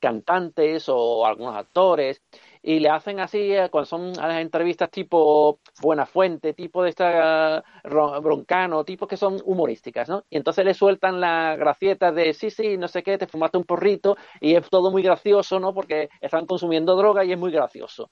[0.00, 2.22] cantantes o algunos actores,
[2.62, 7.64] y le hacen así, eh, cuando son las entrevistas tipo Buena Fuente, tipo de esta
[7.84, 10.24] Broncano, tipos que son humorísticas, ¿no?
[10.28, 13.64] Y entonces le sueltan la gracieta de sí, sí, no sé qué, te fumaste un
[13.64, 15.72] porrito y es todo muy gracioso, ¿no?
[15.72, 18.10] Porque están consumiendo droga y es muy gracioso.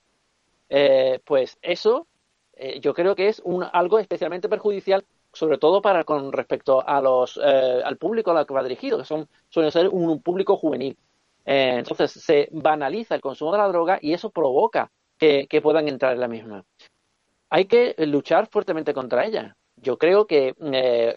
[0.71, 2.07] Eh, pues eso
[2.55, 7.01] eh, yo creo que es un, algo especialmente perjudicial sobre todo para con respecto a
[7.03, 10.97] los al público al que va dirigido, que son suelen ser un público juvenil.
[11.51, 16.13] Eh, entonces se banaliza el consumo de la droga y eso provoca que, puedan entrar
[16.13, 16.63] en la misma.
[17.49, 19.57] Hay que luchar fuertemente contra ella.
[19.77, 21.17] Yo creo que eh,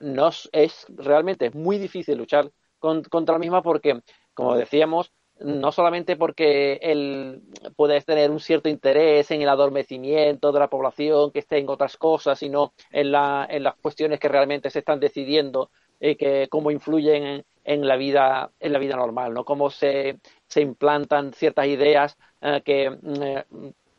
[0.54, 4.00] es realmente muy difícil luchar contra la misma porque,
[4.34, 5.12] como decíamos,
[5.42, 7.44] no solamente porque él
[7.76, 11.98] puede tener un cierto interés en el adormecimiento de la población que esté en otras
[11.98, 16.72] cosas, sino en, la, en las cuestiones que realmente se están decidiendo y que cómo
[16.72, 19.46] influyen en, la vida en la vida normal, ¿no?
[19.46, 23.46] Cómo se, se implantan ciertas ideas eh, que mm, eh,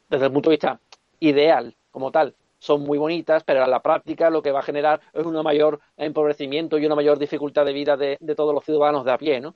[0.08, 0.80] desde el punto de vista
[1.20, 5.00] ideal como tal son muy bonitas, pero en la práctica lo que va a generar
[5.12, 9.12] es un mayor empobrecimiento y una mayor dificultad de vida de, todos los ciudadanos de
[9.12, 9.54] a pie, ¿no?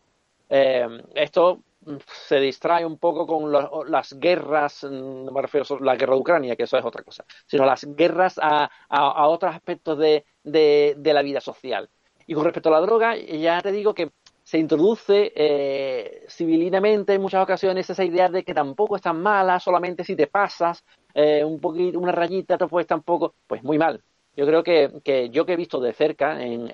[0.49, 1.97] Eh, esto mm,
[2.27, 3.53] se distrae un poco con
[3.91, 7.05] las guerras, mm, no me refiero a la guerra de Ucrania, que eso es otra
[7.05, 11.89] cosa, sino las guerras a, a, otros aspectos de, de, la vida social.
[12.27, 14.11] Y con respecto a la droga, ya te digo que
[14.43, 19.59] se introduce eh, civilinamente en muchas ocasiones esa idea de que tampoco es tan mala,
[19.59, 24.03] solamente si te pasas eh, un poquito, una rayita, te puedes tampoco, pues muy mal.
[24.37, 26.71] Yo creo que, que yo que he visto de cerca, en,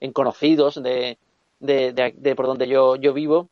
[0.00, 1.18] en, conocidos de,
[1.60, 3.48] de, de, por donde yo, yo vivo,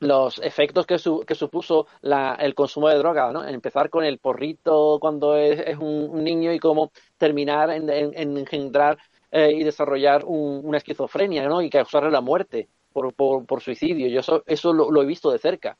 [0.00, 0.96] los efectos que,
[1.26, 3.44] que supuso el consumo de droga, ¿no?
[3.46, 8.96] Empezar con el porrito cuando es, un, niño y cómo terminar en, engendrar
[9.30, 11.62] eh, y desarrollar una esquizofrenia, ¿no?
[11.62, 14.08] Y causarle la muerte por, por, suicidio.
[14.08, 15.78] Yo eso, lo, he visto de cerca.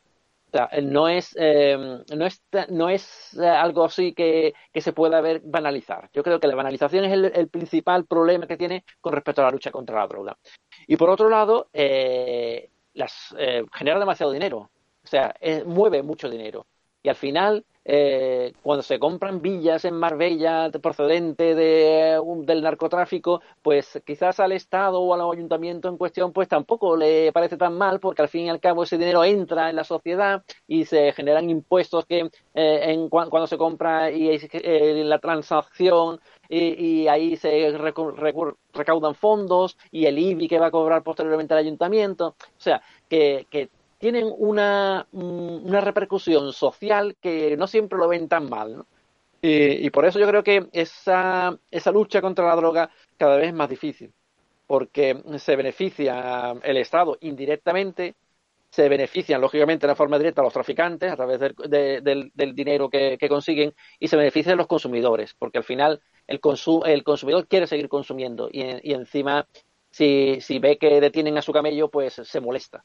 [0.49, 5.20] O sea, no es, em, no es, no es eh, algo así que, se pueda
[5.20, 6.09] ver banalizar.
[6.12, 9.51] Yo creo que la banalización es el, principal problema que tiene con respecto a la
[9.51, 10.38] lucha contra la droga.
[10.86, 14.70] Y por otro lado, eh, las, eh, genera demasiado dinero.
[15.05, 15.34] O sea,
[15.66, 16.66] mueve mucho dinero.
[17.03, 24.03] Y al final, eh, cuando se compran villas en Marbella procedente de, del narcotráfico, pues
[24.05, 28.20] quizás al Estado o al ayuntamiento en cuestión, pues tampoco le parece tan mal, porque
[28.20, 32.05] al fin y al cabo ese dinero entra en la sociedad y se generan impuestos
[32.05, 36.20] que eh, en, cuando se compra y eh, la transacción
[36.51, 37.74] y, ahí se
[38.72, 42.28] recaudan fondos y el IBI que va a cobrar posteriormente el ayuntamiento.
[42.38, 48.49] O sea, que, que tienen una, una repercusión social que no siempre lo ven tan
[48.49, 48.78] mal.
[48.78, 48.86] ¿no?
[49.40, 53.55] Y, por eso yo creo que esa, esa lucha contra la droga cada vez es
[53.55, 54.12] más difícil,
[54.66, 58.16] porque se beneficia el Estado indirectamente,
[58.70, 63.16] se benefician lógicamente de forma directa a los traficantes a través del, del, dinero que,
[63.28, 66.40] consiguen y se benefician los consumidores, porque al final el,
[66.86, 69.46] el consumidor quiere seguir consumiendo y, y encima
[69.90, 72.84] si, si ve que detienen a su camello, pues se molesta.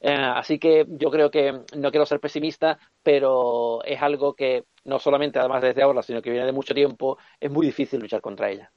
[0.00, 4.98] Eh, así que yo creo que no quiero ser pesimista, pero es algo que no
[4.98, 8.50] solamente además desde ahora, sino que viene de mucho tiempo, es muy difícil luchar contra
[8.50, 8.70] ella.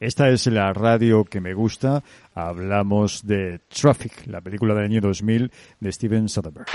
[0.00, 2.02] Esta es la radio que me gusta.
[2.34, 5.50] Hablamos de Traffic, la película del año 2000
[5.80, 6.68] de Steven Soderbergh.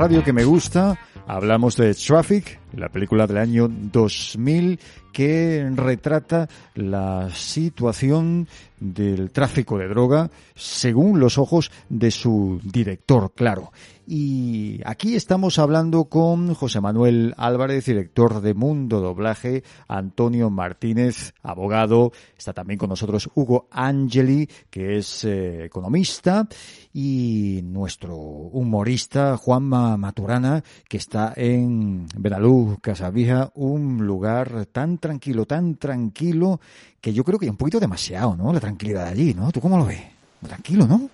[0.00, 0.98] Radio que me gusta.
[1.26, 4.78] Hablamos de Traffic, la película del año 2000
[5.12, 8.48] que retrata la situación
[8.78, 13.72] del tráfico de droga según los ojos de su director, claro.
[14.06, 22.10] Y aquí estamos hablando con José Manuel Álvarez, director de Mundo Doblaje, Antonio Martínez, abogado,
[22.36, 26.48] está también con nosotros Hugo Angeli, que es eh, economista,
[26.92, 35.76] y nuestro humorista Juanma Maturana, que está en Benalú, Casavija, un lugar tan tranquilo, tan
[35.76, 36.60] tranquilo,
[37.00, 38.52] que yo creo que hay un poquito demasiado, ¿no?
[38.52, 39.50] La tranquilidad allí, ¿no?
[39.52, 40.02] ¿Tú cómo lo ves?
[40.46, 41.08] Tranquilo, ¿no?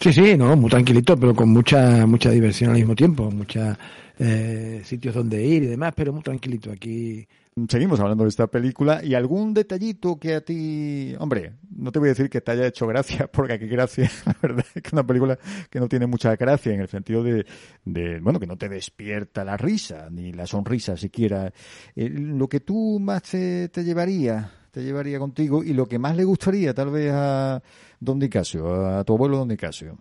[0.00, 3.76] Sí, sí, no, muy tranquilito, pero con mucha mucha diversión al mismo tiempo, muchos
[4.18, 7.26] eh, sitios donde ir y demás, pero muy tranquilito aquí.
[7.68, 12.08] Seguimos hablando de esta película y algún detallito que a ti, hombre, no te voy
[12.08, 14.92] a decir que te haya hecho gracia, porque aquí gracia, la verdad es que es
[14.92, 15.38] una película
[15.70, 17.46] que no tiene mucha gracia en el sentido de,
[17.84, 21.52] de bueno, que no te despierta la risa, ni la sonrisa siquiera.
[21.96, 26.16] Eh, lo que tú más te, te llevaría, te llevaría contigo y lo que más
[26.16, 27.62] le gustaría tal vez a
[28.00, 29.98] don Nicasio, a tu abuelo don Nicasio?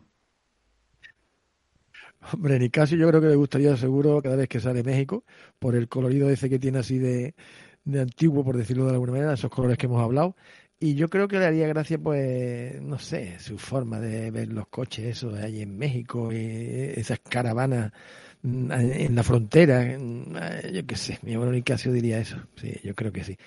[2.34, 5.24] Hombre, Nicasio yo creo que le gustaría seguro cada vez que sale México,
[5.60, 7.36] por el colorido ese que tiene así de,
[7.86, 10.36] de antiguo, por decirlo de alguna manera, esos colores que hemos hablado.
[10.80, 14.68] Y yo creo que le haría gracia, pues, no sé, su forma de ver los
[14.68, 16.38] coches, eso de ahí en México, y
[16.96, 17.92] esas caravanas
[18.44, 19.98] mm, en la frontera.
[19.98, 20.36] Mm,
[20.74, 22.38] yo qué sé, mi abuelo Nicasio diría eso.
[22.56, 23.38] Sí, yo creo que sí.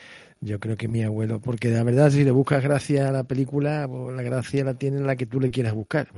[0.41, 3.87] Yo creo que mi abuelo, porque la verdad si le buscas gracia a la película,
[3.89, 6.09] pues la gracia la tiene la que tú le quieras buscar.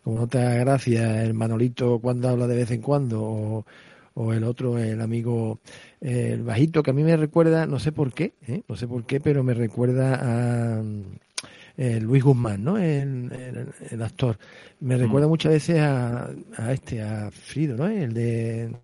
[0.00, 3.64] Eh, como no te da gracia el Manolito cuando habla de vez en cuando,
[4.14, 5.60] o, el otro, el amigo,
[6.00, 8.62] el bajito, que a mí me recuerda, no sé por qué, ¿eh?
[8.68, 10.82] no sé por qué, pero me recuerda a
[11.76, 12.76] eh, Luis Guzmán, ¿no?
[12.76, 14.36] El, el, actor.
[14.80, 15.00] Me mm.
[15.00, 17.86] recuerda muchas veces a, a, este, a Frido, ¿no?
[17.86, 18.74] El de...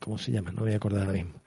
[0.00, 0.52] ¿Cómo se llama?
[0.52, 1.40] No voy a acordar ahora mismo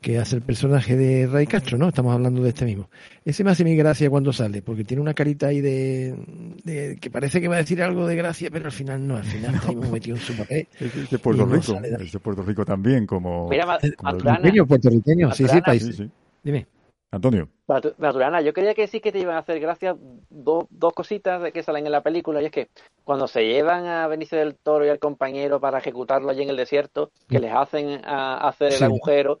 [0.00, 1.88] que hace el personaje de Ray Castro, ¿no?
[1.88, 2.88] Estamos hablando de este mismo.
[3.24, 7.40] Ese me hace mi gracia cuando sale, porque tiene una carita ahí de, que parece
[7.40, 10.16] que va a decir algo de gracia, pero al final no, al final está metido
[10.16, 10.66] en su papel.
[10.78, 13.48] Es de Puerto Rico, es de Puerto Rico también, como...
[13.48, 15.96] Mira, puertorriqueño, puertorriqueño, sí, sí, país.
[15.96, 16.10] Sí,
[16.42, 16.66] Dime.
[17.12, 17.48] Antonio.
[17.66, 19.96] Maturana, yo quería que sí que te iban a hacer gracia
[20.30, 22.68] dos cositas de que salen en la película, y es que
[23.04, 26.56] cuando se llevan a Benicio del Toro y al compañero para ejecutarlo allí en el
[26.56, 29.40] desierto, que les hacen a hacer el agujero,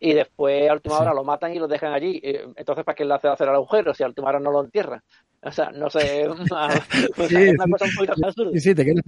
[0.00, 2.20] y después a última hora lo matan y lo dejan allí.
[2.56, 5.02] Entonces, ¿para qué le hace hacer el agujero si a última hora no lo entierran?
[5.42, 6.26] O sea, no sé,
[7.16, 9.04] pues sí, una cosa un poquito Sí, sí, te quedas,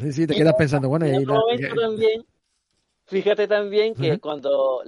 [0.00, 2.24] sí, sí, te quedas pensando, bueno, y, también,
[3.08, 4.82] Fíjate también que cuando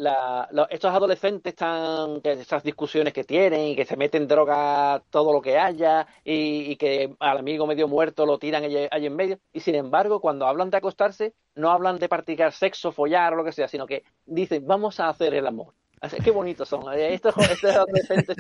[0.71, 5.41] estos adolescentes están, que esas discusiones que tienen y que se meten droga todo lo
[5.41, 9.77] que haya y, que al amigo medio muerto lo tiran allí, en medio, y sin
[9.77, 13.69] embargo cuando hablan de acostarse no hablan de practicar sexo, follar o lo que sea,
[13.69, 15.75] sino que dicen vamos a hacer el amor.
[16.01, 16.93] Así, qué bonitos son.
[16.93, 18.37] Eh, estos, adolescentes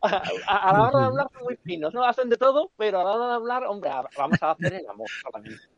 [0.00, 2.04] a, la hora de hablar son muy finos, ¿no?
[2.04, 5.08] Hacen de todo, pero a la hora de hablar, hombre, vamos a hacer el amor
[5.22, 5.73] solamente.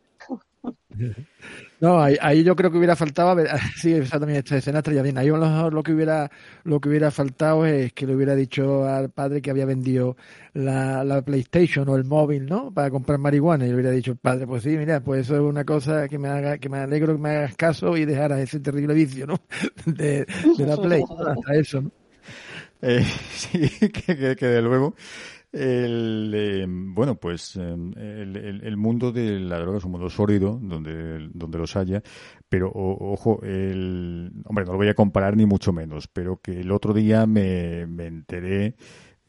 [1.79, 3.37] No, ahí, yo creo que hubiera faltado,
[3.77, 5.19] sí, exactamente esta escena estaría bien.
[5.19, 6.31] Ahí lo, lo, que hubiera
[6.65, 10.17] lo que hubiera faltado es que le hubiera dicho al padre que había vendido
[10.55, 12.73] la, la PlayStation o el móvil, ¿no?
[12.73, 15.65] Para comprar marihuana y le hubiera dicho, padre, pues sí, mira, pues eso es una
[15.65, 18.95] cosa que me haga, que me alegro que me hagas caso y dejaras ese terrible
[18.95, 19.39] vicio, ¿no?
[19.85, 20.27] De,
[20.59, 21.91] la Play, hasta eso, ¿no?
[22.83, 24.95] Eh, sí, que, que de luego
[25.53, 31.29] el, eh, bueno, pues em, el, mundo de la droga es un mundo sólido, donde,
[31.33, 32.03] donde los haya,
[32.49, 36.71] pero ojo, el, hombre, no lo voy a comparar ni mucho menos, pero que el
[36.73, 38.77] otro día me, me enteré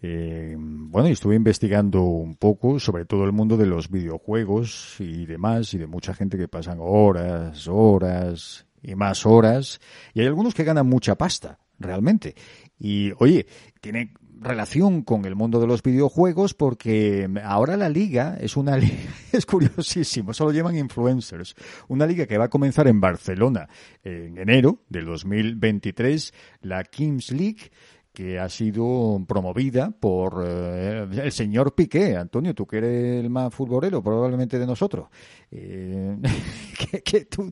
[0.02, 5.26] eh, bueno, y estuve investigando un poco sobre todo el mundo de los videojuegos y
[5.26, 9.82] demás, y de mucha gente que pasan horas, horas y más horas,
[10.14, 12.36] y hay algunos que ganan mucha pasta, realmente.
[12.78, 13.48] Y oye,
[13.82, 19.12] tiene relación con el mundo de los videojuegos porque ahora la liga es una liga,
[19.32, 21.56] es curiosísimo, solo llevan influencers.
[21.88, 23.68] Una liga que va a comenzar en Barcelona
[24.04, 27.72] en enero del 2023, la Kings League
[28.18, 32.16] que ha sido promovida por eh, el señor Piqué.
[32.16, 35.08] Antonio, tú que eres el más futbolero probablemente de nosotros.
[35.52, 36.18] Eh,
[37.06, 37.52] ¿qué, tú,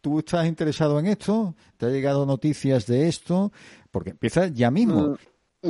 [0.00, 1.54] ¿Tú estás interesado en esto?
[1.76, 3.52] ¿Te ha llegado noticias de esto?
[3.90, 5.08] Porque empieza ya mismo.
[5.08, 5.16] Mm,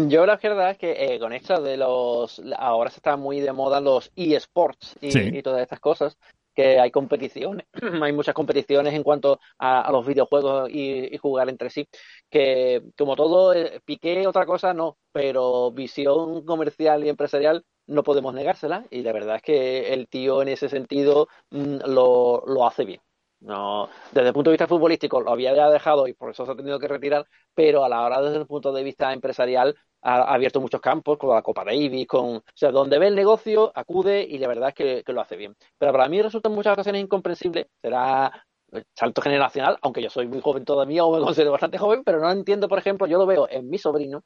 [0.08, 2.40] yo la verdad es que eh, con esto de los...
[2.56, 6.16] Ahora se está muy de moda los eSports y, y todas estas cosas,
[6.56, 7.66] que hay competiciones,
[8.02, 11.86] hay muchas competiciones en cuanto a, los videojuegos y, jugar entre sí,
[12.30, 18.34] que como todo, eh, piqué otra cosa no, pero visión comercial y empresarial no podemos
[18.34, 22.84] negársela y la verdad es que el tío en ese sentido mm, lo, lo hace
[22.84, 23.00] bien.
[23.40, 26.56] No, desde el punto de vista futbolístico lo había dejado y por eso se ha
[26.56, 30.60] tenido que retirar, pero a la hora desde el punto de vista empresarial ha, abierto
[30.60, 34.38] muchos campos con la Copa Davis, con, o sea, donde ve el negocio acude y
[34.38, 35.54] la verdad es que, lo hace bien.
[35.78, 38.46] Pero para mí resulta en muchas ocasiones incomprensible, será
[38.94, 42.30] salto generacional, aunque yo soy muy joven todavía o me considero bastante joven, pero no
[42.30, 44.22] entiendo, por ejemplo, yo lo veo en mi sobrino,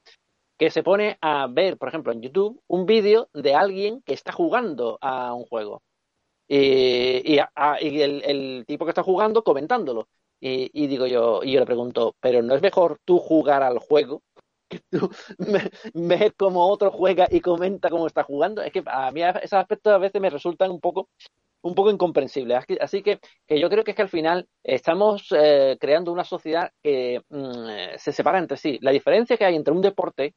[0.57, 4.33] que se pone a ver, por ejemplo, en YouTube, un vídeo de alguien que está
[4.33, 5.83] jugando a un juego.
[6.53, 7.39] Y,
[8.01, 10.09] el, tipo que está jugando comentándolo.
[10.41, 14.23] Y, digo yo, y yo le pregunto, ¿pero no es mejor tú jugar al juego?
[14.69, 15.11] Que tú
[15.95, 18.63] ver cómo otro juega y comenta cómo está jugando.
[18.63, 21.09] Es que a mí esos aspectos a veces me resultan un poco
[21.63, 22.57] un poco incomprensible.
[22.81, 26.73] Así que, que yo creo que es que al final estamos eh, creando una sociedad
[26.83, 28.79] que mm, se separa entre sí.
[28.81, 30.35] La diferencia que hay entre un deporte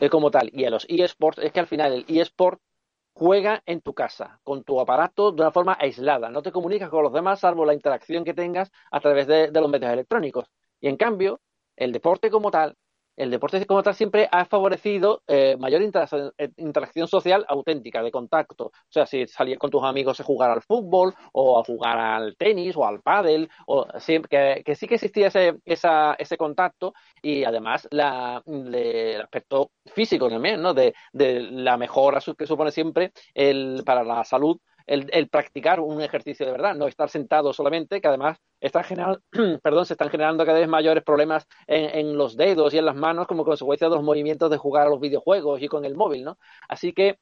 [0.00, 2.60] eh, como tal y a los eSports es que al final el eSport
[3.14, 6.30] juega en tu casa, con tu aparato de una forma aislada.
[6.30, 9.70] No te comunicas con los demás salvo la interacción que tengas a través de, los
[9.70, 10.50] medios electrónicos.
[10.80, 11.40] Y en cambio,
[11.76, 12.76] el deporte como tal
[13.16, 18.66] el deporte como tal siempre ha favorecido eh, mayor eh, interacción, social auténtica, de contacto.
[18.66, 22.36] O sea, si salir con tus amigos a jugar al fútbol o a jugar al
[22.36, 23.86] tenis o al pádel, o
[24.28, 30.60] que, que, sí que existía ese, ese contacto y además la, el aspecto físico también,
[30.62, 30.74] ¿no?
[30.74, 36.00] De, de la mejora que supone siempre el, para la salud el, el, practicar un
[36.02, 39.20] ejercicio de verdad, no estar sentado solamente, que además están generando,
[39.62, 42.96] perdón, se están generando cada vez mayores problemas en, en, los dedos y en las
[42.96, 46.24] manos como consecuencia de los movimientos de jugar a los videojuegos y con el móvil,
[46.24, 46.38] ¿no?
[46.68, 47.18] Así que,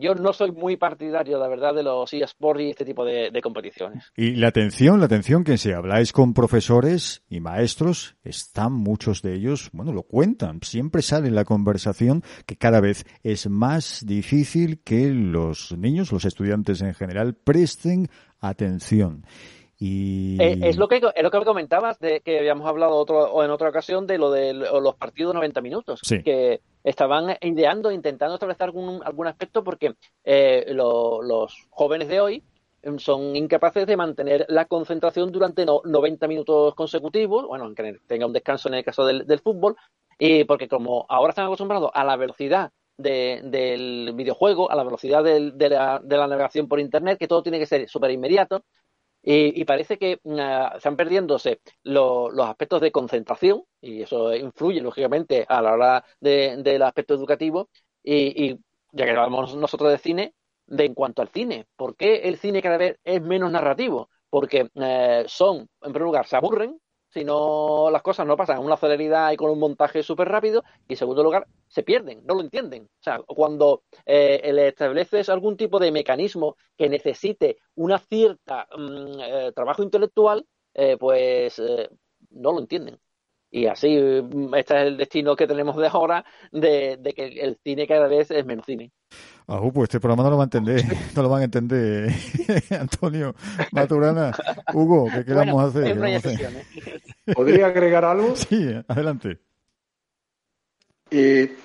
[0.00, 3.42] yo no soy muy partidario, la verdad, de los eSports y este tipo de, de,
[3.42, 4.10] competiciones.
[4.16, 9.34] Y la atención, la atención que si habláis con profesores y maestros, están muchos de
[9.34, 14.82] ellos, bueno, lo cuentan, siempre sale en la conversación que cada vez es más difícil
[14.82, 18.08] que los niños, los estudiantes en general presten
[18.40, 19.24] atención.
[19.82, 20.36] Y...
[20.40, 23.50] Eh, es lo que es lo que comentabas de que habíamos hablado otro, o en
[23.50, 29.00] otra ocasión de lo de los partidos 90 minutos que estaban ideando intentando establecer algún
[29.02, 32.44] algún aspecto porque eh, los jóvenes de hoy
[32.98, 38.68] son incapaces de mantener la concentración durante 90 minutos consecutivos bueno aunque tenga un descanso
[38.68, 39.76] en el caso del, del fútbol
[40.18, 42.70] y porque como ahora están acostumbrados a la velocidad
[43.02, 47.88] del videojuego, a la velocidad de, la, navegación por Internet, que todo tiene que ser
[47.88, 48.64] súper inmediato.
[49.22, 55.60] Y, parece que uh, están perdiéndose los aspectos de concentración, y eso influye, lógicamente, a
[55.60, 57.68] la hora del aspecto educativo.
[58.02, 58.58] Y,
[58.92, 60.34] ya que hablamos nosotros de cine,
[60.66, 64.08] de en cuanto al cine, ¿por qué el cine cada vez es menos narrativo?
[64.30, 66.80] porque eh, son, en primer lugar, se aburren,
[67.10, 70.62] si no las cosas no pasan a una celeridad y con un montaje súper rápido,
[70.88, 72.84] y en segundo lugar, se pierden, no lo entienden.
[72.84, 79.20] O sea, cuando eh, le estableces algún tipo de mecanismo que necesite una cierta mm,
[79.20, 81.88] eh, trabajo intelectual, eh, pues eh,
[82.30, 82.98] no lo entienden.
[83.50, 87.58] Y así, mm, este es el destino que tenemos de ahora, de, de que el
[87.64, 88.92] cine cada vez es menos cine.
[89.46, 90.84] Ah, pues este programa no lo va a entender,
[91.16, 92.12] no lo van a entender
[92.70, 93.34] Antonio
[93.72, 94.32] Maturana.
[94.72, 95.98] Hugo, ¿qué, Bueno, a hacer?
[95.98, 97.00] ¿eh?
[97.34, 98.34] ¿Podría agregar algo?
[98.48, 99.38] Sí, adelante.
[101.10, 101.56] Eh,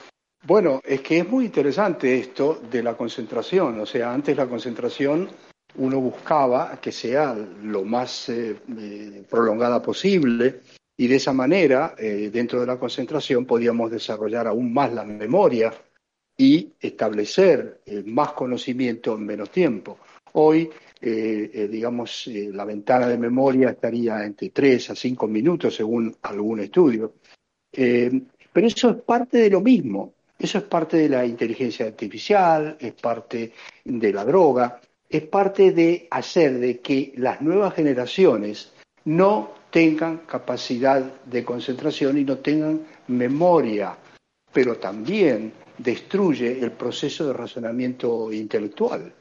[0.44, 3.80] bueno, es que es muy interesante esto de la concentración.
[3.80, 5.30] O sea, antes la concentración
[5.78, 10.62] uno buscaba que sea lo más eh, eh, prolongada posible
[10.98, 15.74] y de esa manera, eh, dentro de la concentración, podíamos desarrollar aún más la memoria
[16.38, 20.00] y establecer eh, más conocimiento en menos tiempo.
[20.34, 20.70] Hoy,
[21.02, 26.60] eh, eh, digamos, la ventana de memoria estaría entre 3 a 5 minutos según algún
[26.60, 27.14] estudio.
[27.72, 30.14] Pero eso es parte de lo mismo.
[30.38, 33.54] Eso es parte de la inteligencia artificial, es parte
[33.86, 38.74] de la droga, es parte de hacer de que las nuevas generaciones
[39.06, 43.98] no tengan capacidad de concentración y no tengan memoria,
[44.52, 49.14] pero también destruye el proceso de razonamiento intelectual,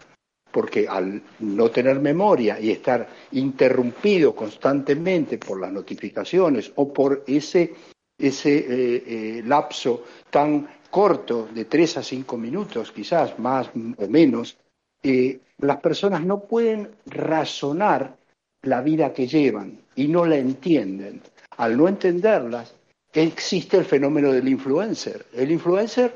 [0.51, 7.75] porque al no tener memoria y estar interrumpido constantemente por las notificaciones o por ese,
[8.17, 14.57] ese eh, eh, lapso tan corto de tres a cinco minutos, quizás más o menos,
[15.03, 18.17] eh, las personas no pueden razonar
[18.63, 21.21] la vida que llevan y no la entienden.
[21.57, 22.75] Al no entenderlas,
[23.13, 25.27] existe el fenómeno del influencer.
[25.33, 26.15] El influencer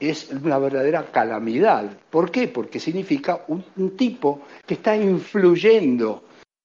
[0.00, 1.98] es una verdadera calamidad.
[2.08, 2.48] ¿Por qué?
[2.48, 6.24] Porque significa un, tipo que está influyendo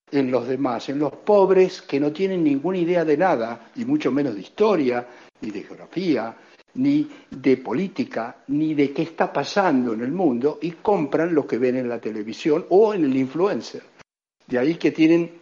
[0.10, 4.12] en los demás, en los pobres que no tienen ninguna idea de nada, y mucho
[4.12, 5.06] menos de historia,
[5.42, 6.36] ni de geografía,
[6.76, 11.58] ni de política, ni de qué está pasando en el mundo, y compran lo que
[11.58, 13.84] ven en la televisión o en el influencer.
[14.48, 15.42] De ahí que tienen,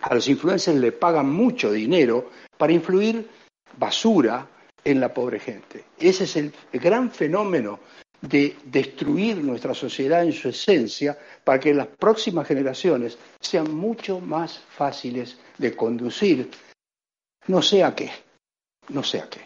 [0.00, 3.28] a los influencers le pagan mucho dinero para influir
[3.76, 4.48] basura
[4.84, 5.84] en la pobre gente.
[5.98, 7.80] Ese es el gran fenómeno
[8.20, 14.58] de destruir nuestra sociedad en su esencia para que las próximas generaciones sean mucho más
[14.58, 16.50] fáciles de conducir,
[17.46, 18.10] no sé a qué,
[18.88, 19.40] no sé a qué.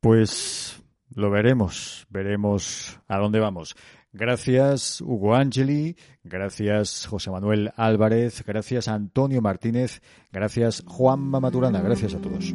[0.00, 0.82] Pues
[1.14, 3.74] lo veremos, veremos a dónde vamos.
[4.12, 10.00] Gracias Hugo Angeli, gracias José Manuel Álvarez, gracias Antonio Martínez,
[10.32, 12.54] gracias Juanma Maturana, gracias a todos.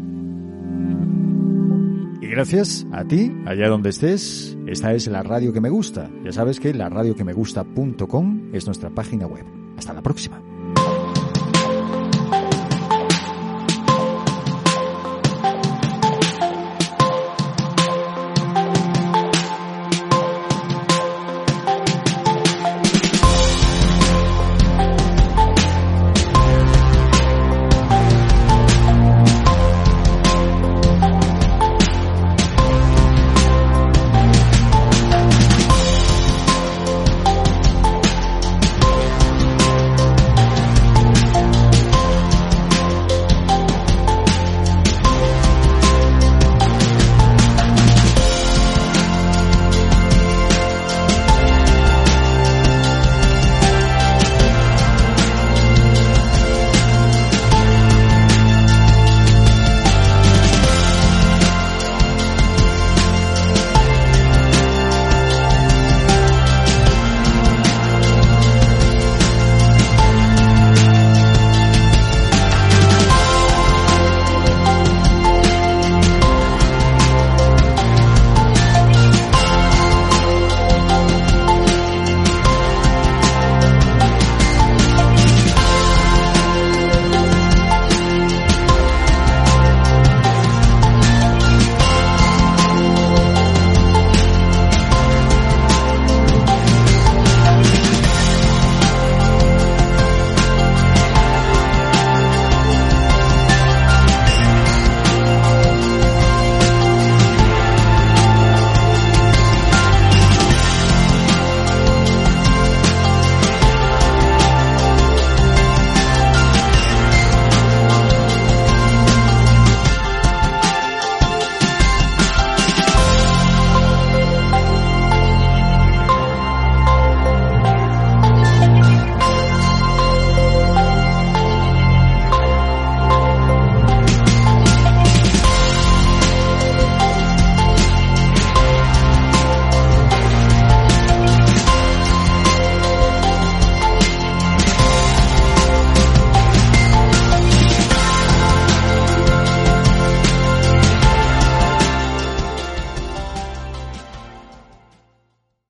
[2.32, 6.10] Gracias a ti, allá donde estés, esta es la radio que me gusta.
[6.24, 9.44] Ya sabes que la radioquemegusta.com es nuestra página web.
[9.78, 10.42] Hasta la próxima.